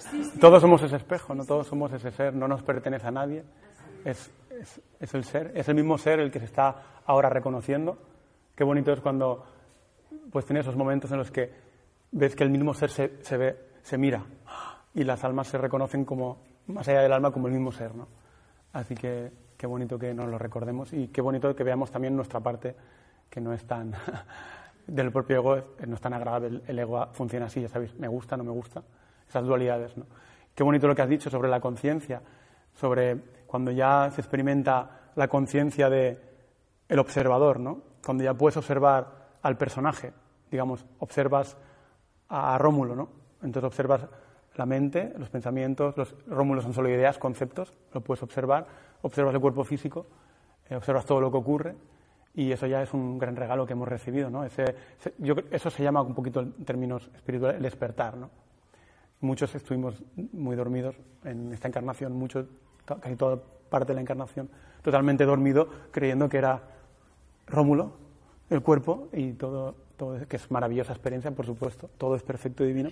[0.42, 3.44] todos somos ese espejo, no todos somos ese ser, no nos pertenece a nadie.
[4.04, 4.28] Es,
[4.98, 7.96] es, el ser, es el mismo ser el que se está ahora reconociendo.
[8.56, 9.46] Qué bonito es cuando
[10.32, 11.48] pues tiene esos momentos en los que
[12.10, 14.24] ves que el mismo ser se, se ve, se mira
[14.92, 18.08] y las almas se reconocen como, más allá del alma, como el mismo ser, ¿no?
[18.72, 22.40] Así que qué bonito que nos lo recordemos y qué bonito que veamos también nuestra
[22.40, 22.74] parte
[23.30, 23.94] que no es tan
[24.88, 26.62] del propio ego no es tan agradable.
[26.66, 28.82] El, ego funciona así, ya sabéis, me gusta, no me gusta,
[29.28, 29.96] esas dualidades.
[29.96, 30.04] ¿no?
[30.54, 32.20] Qué bonito lo que has dicho sobre la conciencia,
[32.74, 36.18] sobre cuando ya se experimenta la conciencia de
[36.88, 37.80] el observador, ¿no?
[38.04, 40.12] Cuando ya puedes observar al personaje,
[40.50, 41.56] digamos, observas
[42.28, 43.08] a Rómulo, ¿no?
[43.42, 44.06] Entonces observas
[44.54, 48.66] la mente, los pensamientos, los Rómulo son solo ideas, conceptos, lo puedes observar,
[49.02, 50.06] observas el cuerpo físico,
[50.68, 51.74] eh, observas todo lo que ocurre
[52.34, 54.44] y eso ya es un gran regalo que hemos recibido, ¿no?
[54.44, 58.41] Eso se llama un poquito en términos espirituales el despertar, ¿no?
[59.22, 60.02] Muchos estuvimos
[60.32, 62.46] muy dormidos en esta encarnación, muchos,
[62.84, 63.38] casi toda
[63.70, 64.50] parte de la encarnación,
[64.82, 66.60] totalmente dormido, creyendo que era
[67.46, 67.92] Rómulo,
[68.50, 72.66] el cuerpo, y todo, todo, que es maravillosa experiencia, por supuesto, todo es perfecto y
[72.66, 72.90] divino.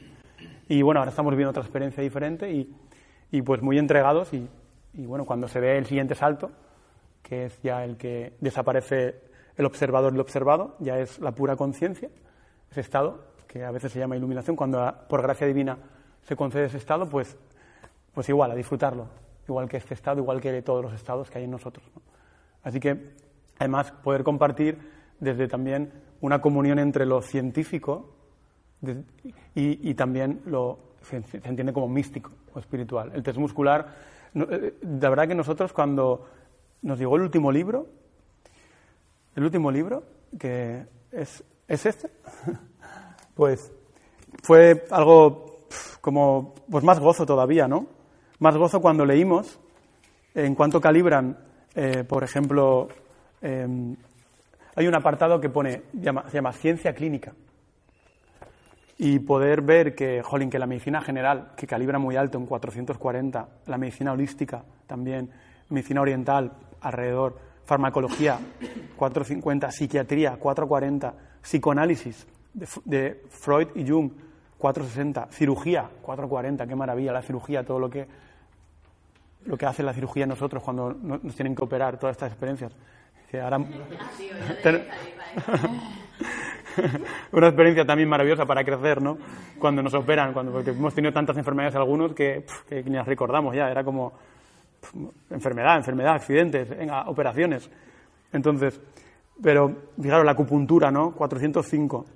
[0.68, 2.72] Y bueno, ahora estamos viendo otra experiencia diferente y,
[3.33, 4.49] y pues muy entregados y,
[4.95, 6.53] y bueno, cuando se ve el siguiente salto,
[7.24, 9.16] que es ya el que desaparece
[9.57, 12.09] el observador el observado, ya es la pura conciencia,
[12.70, 15.76] ese estado, que a veces se llama iluminación, cuando por gracia divina
[16.23, 17.37] se concede ese estado, pues,
[18.14, 19.09] pues igual, a disfrutarlo,
[19.49, 21.85] igual que este estado, igual que todos los estados que hay en nosotros.
[22.62, 23.14] Así que,
[23.59, 24.79] además, poder compartir
[25.18, 28.14] desde también una comunión entre lo científico
[29.55, 33.12] y, también lo se, entiende como místico o espiritual.
[33.14, 33.95] El test muscular,
[34.35, 36.27] eh, la verdad que nosotros cuando
[36.83, 37.87] nos llegó el último libro,
[39.35, 40.03] el último libro,
[40.39, 42.11] que es, es este,
[43.35, 43.73] pues
[44.43, 45.50] fue algo
[46.01, 47.87] como pues más gozo todavía, ¿no?
[48.39, 49.61] Más gozo cuando leímos
[50.35, 51.37] en cuanto calibran,
[51.75, 52.89] eh, por ejemplo,
[53.43, 53.97] em,
[54.75, 57.33] hay un apartado que pone, llama, se llama ciencia clínica.
[58.97, 63.49] Y poder ver que, jolín, que la medicina general, que calibra muy alto en 440,
[63.67, 65.31] la medicina holística también,
[65.71, 68.39] medicina oriental alrededor, farmacología
[68.97, 74.11] 450, psiquiatría 440, psicoanálisis de, Freud y Jung
[74.61, 78.07] 460, cirugía 440, qué maravilla la cirugía, todo lo que
[79.47, 82.77] lo que hace la cirugía nosotros cuando nos tienen que operar todas estas experiencias.
[87.33, 89.17] una experiencia también maravillosa para crecer, ¿no?
[89.59, 93.55] Cuando nos operan, cuando porque hemos tenido tantas enfermedades algunos que, que ni las recordamos
[93.55, 94.13] ya, era como
[95.31, 97.71] enfermedad, enfermedad, accidentes, venga, operaciones.
[98.33, 98.81] Entonces,
[99.43, 101.13] pero fijaros, la acupuntura, ¿no?
[101.13, 102.07] 405.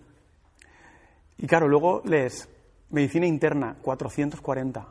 [1.38, 2.48] Y claro, luego lees
[2.90, 4.86] medicina interna, 440.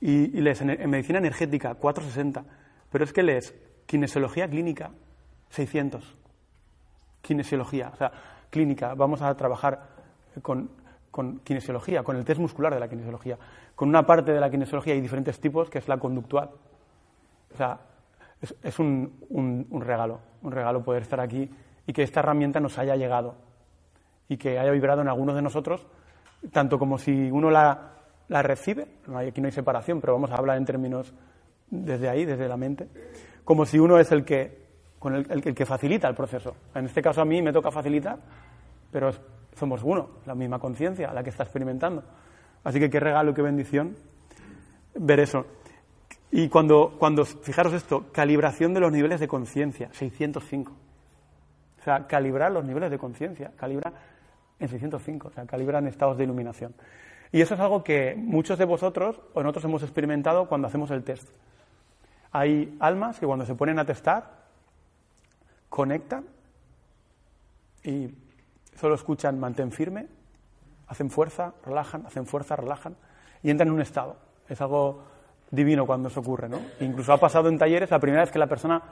[0.00, 2.44] Y, lees en, medicina energética, 460.
[2.90, 3.54] Pero es que lees
[3.86, 4.90] kinesiología clínica,
[5.50, 6.16] 600.
[7.22, 8.12] Kinesiología, o sea,
[8.50, 8.94] clínica.
[8.94, 9.88] Vamos a trabajar
[10.42, 10.70] con,
[11.10, 13.38] con kinesiología, con el test muscular de la kinesiología
[13.76, 16.50] con una parte de la kinesiología hay diferentes tipos, que es la conductual.
[17.52, 17.78] O sea,
[18.62, 21.48] es, un, regalo, un regalo poder estar aquí
[21.86, 23.34] y que esta herramienta nos haya llegado
[24.28, 25.86] y que haya vibrado en algunos de nosotros,
[26.52, 27.92] tanto como si uno la,
[28.28, 31.12] recibe, aquí no hay separación, pero vamos a hablar en términos
[31.70, 32.88] desde ahí, desde la mente,
[33.44, 34.66] como si uno es el que,
[34.98, 36.54] con el, el que facilita el proceso.
[36.74, 38.18] En este caso a mí me toca facilitar,
[38.90, 39.10] pero
[39.54, 42.02] somos uno, la misma conciencia, la que está experimentando.
[42.64, 43.96] Así que qué regalo, qué bendición
[44.98, 45.46] ver eso.
[46.30, 50.72] Y cuando, cuando, fijaros esto, calibración de los niveles de conciencia, 605.
[50.72, 53.92] O sea, calibrar los niveles de conciencia, calibra
[54.58, 56.74] en 605, o sea, calibra en estados de iluminación.
[57.32, 61.02] Y eso es algo que muchos de vosotros o nosotros hemos experimentado cuando hacemos el
[61.02, 61.28] test.
[62.32, 64.46] Hay almas que cuando se ponen a testar,
[65.68, 66.24] conectan
[67.82, 68.08] y
[68.78, 70.06] solo escuchan mantén firme,
[70.86, 72.96] hacen fuerza, relajan, hacen fuerza, relajan
[73.42, 74.16] y entran en un estado.
[74.48, 75.02] Es algo
[75.50, 76.60] divino cuando eso ocurre, ¿no?
[76.80, 78.82] Incluso ha pasado en talleres la primera vez que la persona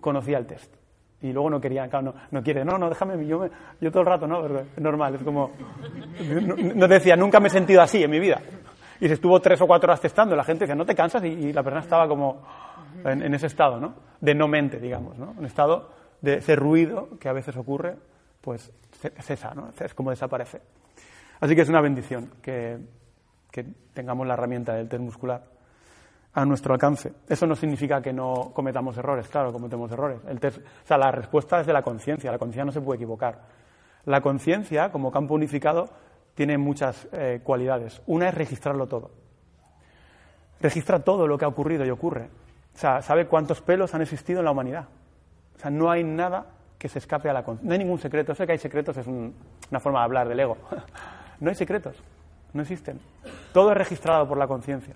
[0.00, 0.77] conocía el test
[1.20, 3.48] y luego no quería, no, no quiere, no, no, déjame, yo,
[3.80, 4.46] yo todo el rato, ¿no?
[4.46, 5.50] Es normal, es como,
[6.74, 8.40] no, decía, nunca me he sentido así en mi vida.
[9.00, 11.24] Y se estuvo tres o cuatro horas testando, la gente decía, ¿no te cansas?
[11.24, 12.42] Y, la persona estaba como
[13.04, 13.94] en, ese estado, ¿no?
[14.20, 15.34] De no mente, digamos, ¿no?
[15.36, 15.90] Un estado
[16.20, 17.96] de ese ruido que a veces ocurre,
[18.40, 18.72] pues
[19.20, 19.70] cesa, ¿no?
[19.78, 20.60] Es como desaparece.
[21.40, 22.78] Así que es una bendición que,
[23.50, 25.57] que tengamos la herramienta del test muscular
[26.38, 27.12] a nuestro alcance.
[27.28, 30.20] Eso no significa que no cometamos errores, claro, cometemos errores.
[30.24, 33.40] O sea, la respuesta es de la conciencia, la conciencia no se puede equivocar.
[34.04, 35.88] La conciencia, como campo unificado,
[36.34, 38.00] tiene muchas eh, cualidades.
[38.06, 39.10] Una es registrarlo todo.
[40.60, 42.30] Registra todo lo que ha ocurrido y ocurre.
[42.72, 44.86] O sea, sabe cuántos pelos han existido en la humanidad.
[45.56, 46.46] O sea, no hay nada
[46.78, 47.66] que se escape a la conciencia.
[47.66, 48.32] No hay ningún secreto.
[48.36, 50.56] Sé que hay secretos es una forma de hablar del ego.
[51.40, 51.96] no hay secretos.
[52.52, 53.00] No existen.
[53.52, 54.94] Todo es registrado por la conciencia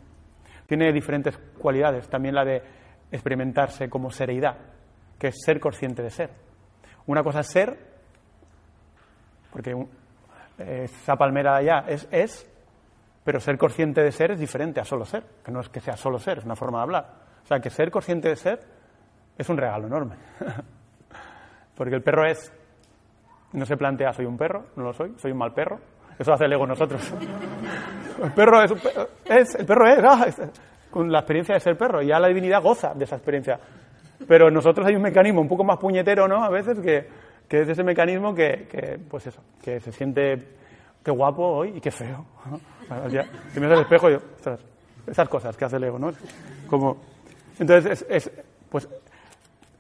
[0.72, 2.08] tiene diferentes cualidades.
[2.08, 2.62] También la de
[3.10, 4.56] experimentarse como sereidad,
[5.18, 6.30] que es ser consciente de ser.
[7.04, 7.78] Una cosa es ser,
[9.52, 9.76] porque
[10.56, 12.50] esa palmera allá es, es,
[13.22, 15.94] pero ser consciente de ser es diferente a solo ser, que no es que sea
[15.94, 17.06] solo ser, es una forma de hablar.
[17.44, 18.60] O sea, que ser consciente de ser
[19.36, 20.16] es un regalo enorme.
[21.76, 22.50] porque el perro es,
[23.52, 25.80] no se plantea, soy un perro, no lo soy, soy un mal perro,
[26.18, 27.00] eso hace el ego nosotros.
[28.22, 28.72] El perro es,
[29.24, 30.26] es el perro es, ah,
[30.90, 33.58] con la experiencia de ser perro, y ya la divinidad goza de esa experiencia.
[34.28, 36.44] Pero nosotros hay un mecanismo un poco más puñetero, ¿no?
[36.44, 37.08] A veces que,
[37.48, 40.46] que es ese mecanismo que, que, pues eso, que se siente
[41.02, 42.24] qué guapo hoy y qué feo.
[43.52, 44.18] Si me el espejo, yo,
[45.06, 46.12] esas cosas que hace el ego, ¿no?
[46.68, 46.98] Como,
[47.58, 48.88] entonces, es, es, pues,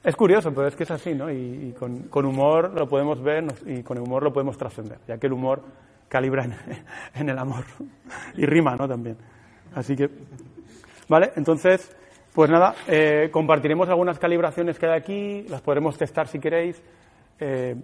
[0.02, 1.30] es curioso, pero es que es así, ¿no?
[1.30, 5.26] Y, con, con, humor lo podemos ver y con humor lo podemos trascender, ya que
[5.26, 5.62] el humor
[6.12, 6.44] calibra
[7.14, 7.64] en, el amor.
[8.36, 8.86] Y rima, ¿no?
[8.86, 9.16] También.
[9.74, 10.10] Así que,
[11.08, 11.32] ¿vale?
[11.36, 11.90] Entonces,
[12.34, 16.82] pues nada, eh, compartiremos algunas calibraciones que hay aquí, las podremos testar si queréis.
[17.40, 17.74] Eh,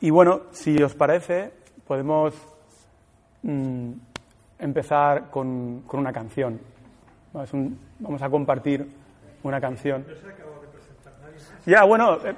[0.00, 1.52] y bueno, si os parece,
[1.86, 2.34] podemos
[3.42, 3.92] mm,
[4.58, 6.60] empezar con, con, una canción.
[7.32, 8.88] vamos a compartir
[9.44, 10.04] una canción.
[11.66, 12.34] Ya, bueno, eh,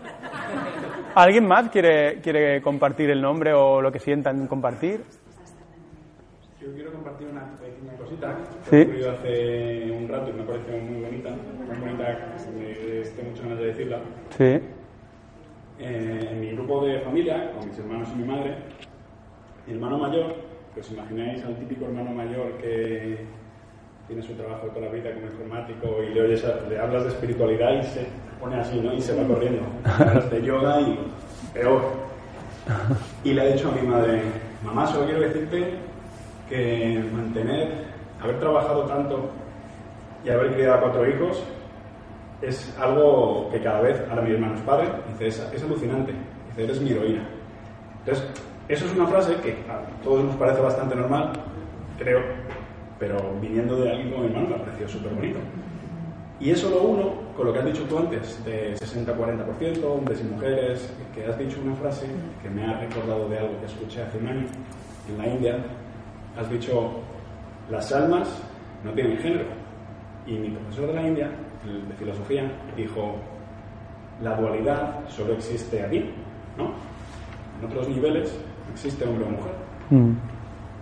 [1.17, 5.01] ¿alguien más quiere, quiere compartir el nombre o lo que sientan compartir?
[6.61, 8.37] Yo quiero compartir una pequeña cosita
[8.71, 13.23] que he ocurrido hace un rato y me parece muy bonita, muy bonita que esté
[13.25, 14.01] mucho ganas de decirla.
[14.37, 14.61] Sí.
[15.79, 18.57] Eh, en mi grupo de familia, con mis hermanos y mi madre,
[19.67, 20.37] mi hermano mayor,
[20.73, 23.19] que os imagináis al típico hermano mayor que
[24.07, 27.81] tiene su trabajo toda la vida como informático y le, oyes le hablas de espiritualidad
[27.81, 28.07] y se
[28.41, 28.93] pone así, ¿no?
[28.93, 29.63] Y se va corriendo.
[30.31, 30.99] De yoga y
[31.53, 31.83] peor.
[33.25, 34.23] Y le ha dicho a mi madre,
[34.65, 35.75] mamá, solo quiero decirte
[36.49, 37.87] que mantener,
[38.23, 39.31] haber trabajado tanto
[40.25, 41.43] y haber criado a cuatro hijos
[42.43, 46.13] es algo que cada vez, ahora mi hermano es padre, dice, es, es alucinante,
[46.49, 47.23] dice, eres mi heroína.
[48.01, 48.25] Entonces,
[48.69, 51.33] eso es una frase que a todos nos parece bastante normal,
[51.99, 52.21] creo,
[52.99, 55.39] pero viniendo de alguien como mi hermano me ha parecido súper bonito.
[56.39, 60.25] Y eso lo uno con lo que has dicho tú antes, de 60-40%, hombres y
[60.25, 62.07] mujeres, que has dicho una frase
[62.43, 64.47] que me ha recordado de algo que escuché hace un año
[65.09, 65.57] en la India.
[66.39, 67.01] Has dicho,
[67.71, 68.29] las almas
[68.85, 69.47] no tienen género.
[70.27, 71.31] Y mi profesor de la India,
[71.65, 73.17] de filosofía, dijo,
[74.23, 76.11] la dualidad solo existe aquí,
[76.59, 76.73] ¿no?
[77.61, 78.39] En otros niveles
[78.73, 79.53] existe hombre o mujer.
[79.91, 80.13] Mm.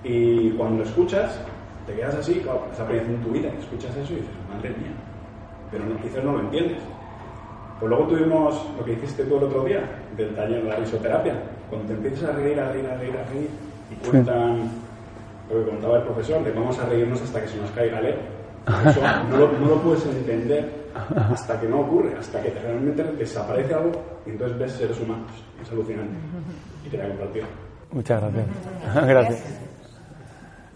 [0.02, 1.38] Y cuando lo escuchas,
[1.86, 4.92] te quedas así, claro, esa en tu vida, escuchas eso y dices, madre mía,
[5.70, 6.78] pero no, quizás no lo entiendes.
[7.80, 9.82] Pues luego tuvimos lo que hiciste tú el otro día,
[10.16, 11.34] del taller de la risoterapia,
[11.68, 13.48] cuando te empiezas a reír, a reír, a reír, a reír,
[13.90, 14.70] y cuentan
[15.50, 18.06] lo que contaba el profesor, de vamos a reírnos hasta que se nos caiga el
[18.06, 18.20] ego.
[18.88, 19.00] Eso
[19.30, 23.92] no lo, no lo puedes entender hasta que no ocurre, hasta que realmente desaparece algo
[24.26, 25.30] y entonces ves seres humanos.
[25.60, 26.14] Es alucinante.
[26.86, 27.46] Y te la compartido.
[27.92, 28.46] Muchas gracias.
[29.06, 29.60] gracias.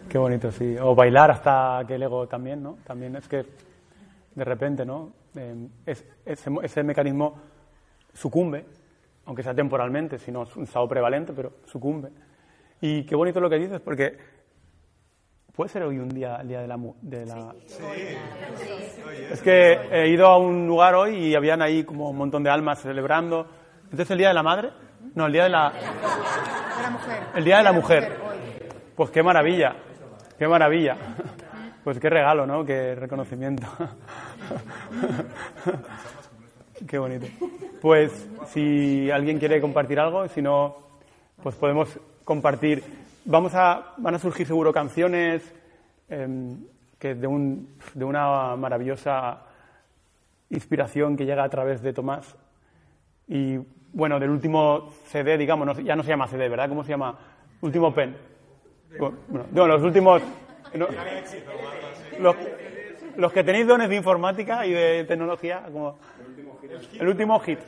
[0.08, 0.76] Qué bonito, sí.
[0.80, 2.78] O bailar hasta que el ego también, ¿no?
[2.86, 3.44] También es que
[4.38, 5.12] de repente, ¿no?
[5.34, 5.68] Eh,
[6.24, 7.40] ese, mecanismo
[8.14, 8.64] sucumbe,
[9.26, 12.10] aunque sea temporalmente, si no es un estado prevalente, pero sucumbe.
[12.80, 14.16] Y qué bonito lo que dices, porque
[15.56, 16.78] puede ser hoy un día, el día de la...
[17.02, 17.52] De la...
[17.66, 17.82] Sí.
[19.32, 22.50] Es que he ido a un lugar hoy y habían ahí como un montón de
[22.50, 23.44] almas celebrando.
[23.82, 24.70] Entonces, ¿el día de la madre?
[25.16, 25.72] No, el día de la...
[25.72, 27.22] De la mujer.
[27.34, 28.16] El día de la mujer.
[28.94, 29.74] Pues qué maravilla.
[30.38, 30.96] Qué maravilla.
[31.84, 32.64] Pues qué regalo, ¿no?
[32.64, 33.66] Qué reconocimiento.
[36.86, 37.26] Qué bonito.
[37.80, 40.76] Pues si alguien quiere compartir algo, si no,
[41.42, 42.82] pues podemos compartir.
[43.24, 45.42] Vamos a, van a surgir seguro canciones
[46.08, 46.56] em,
[46.98, 49.42] que de, un, de una maravillosa
[50.50, 52.36] inspiración que llega a través de Tomás.
[53.26, 53.58] Y
[53.92, 56.68] bueno, del último CD, digamos, ya no se llama CD, ¿verdad?
[56.68, 57.18] ¿Cómo se llama?
[57.60, 58.16] Último pen.
[58.98, 60.22] Bueno, los últimos.
[60.74, 62.36] Los,
[63.16, 65.98] los, que tenéis dones de informática y de tecnología, como.
[66.98, 67.58] El último hit.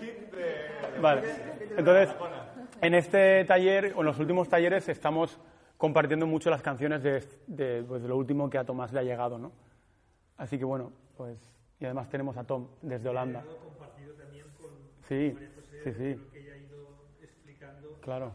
[1.00, 1.22] Vale.
[1.76, 2.14] Entonces,
[2.80, 5.38] en este taller, o en los últimos talleres, estamos
[5.76, 9.02] compartiendo mucho las canciones de, de, pues, de lo último que a Tomás le ha
[9.02, 9.52] llegado, ¿no?
[10.36, 11.38] Así que bueno, pues.
[11.78, 13.42] Y además tenemos a Tom desde Holanda.
[15.08, 15.34] Sí,
[15.82, 16.16] sí, sí.
[18.02, 18.32] Claro.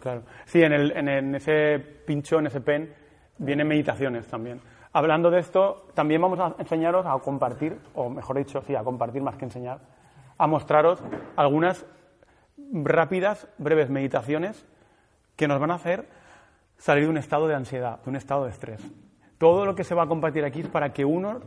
[0.00, 0.22] Claro.
[0.44, 2.94] Sí, en, el, en, ese pincho, en ese pen,
[3.44, 4.60] vienen meditaciones también.
[4.92, 9.22] Hablando de esto, también vamos a enseñaros a compartir, o mejor dicho, sí, a compartir
[9.22, 9.80] más que enseñar,
[10.38, 11.02] a mostraros
[11.36, 11.84] algunas
[12.72, 14.64] rápidas, breves meditaciones
[15.36, 16.08] que nos van a hacer
[16.78, 18.80] salir de un estado de ansiedad, de un estado de estrés.
[19.38, 21.40] Todo lo que se va a compartir aquí es para que uno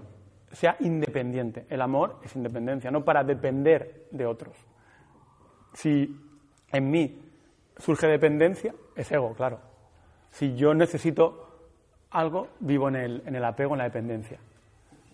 [0.51, 1.65] sea independiente.
[1.69, 4.57] El amor es independencia, no para depender de otros.
[5.73, 6.19] Si
[6.71, 7.21] en mí
[7.77, 9.59] surge dependencia, es ego, claro.
[10.29, 11.46] Si yo necesito
[12.11, 14.39] algo, vivo en el, en el apego, en la dependencia.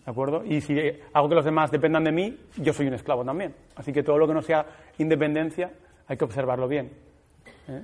[0.06, 0.44] ¿De acuerdo?
[0.44, 0.78] Y si
[1.14, 3.56] hago que los demás dependan de mí, yo soy un esclavo también.
[3.76, 4.66] Así que todo lo que no sea
[4.98, 5.72] independencia
[6.08, 6.92] hay que observarlo bien.
[7.70, 7.82] ¿eh?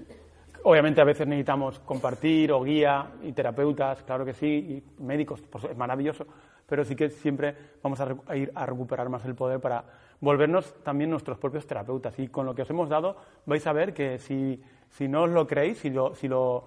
[0.64, 5.64] Obviamente a veces necesitamos compartir o guía y terapeutas, claro que sí, y médicos, pues
[5.64, 6.28] es maravilloso,
[6.68, 9.86] pero sí que siempre vamos a, ir a recuperar más el poder para
[10.20, 12.20] volvernos también nuestros propios terapeutas.
[12.20, 15.30] Y con lo que os hemos dado vais a ver que si, si no os
[15.30, 16.66] lo creéis, si, lo, si lo,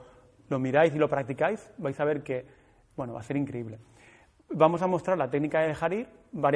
[0.52, 2.44] lo miráis y lo practicáis, vais a ver que
[2.94, 3.78] bueno, va a ser increíble.
[4.50, 6.08] Vamos a mostrar la técnica de dejar ir,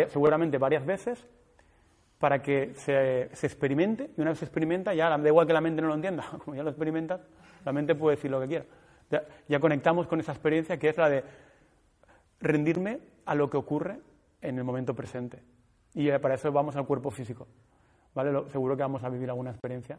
[0.09, 1.27] seguramente varias veces,
[2.19, 5.63] para que se, se, experimente, y una vez se experimenta, ya da igual que la
[5.63, 7.23] mente no lo entienda, como ya lo experimentas,
[7.65, 8.65] la mente puede decir lo que quiera.
[9.11, 11.25] Ya, ya, conectamos con esa experiencia que es la de
[12.41, 13.99] rendirme a lo que ocurre
[14.43, 15.43] en el momento presente.
[15.95, 17.47] Y para eso vamos al cuerpo físico.
[18.15, 18.33] ¿Vale?
[18.33, 19.99] Lo, seguro que vamos a vivir alguna experiencia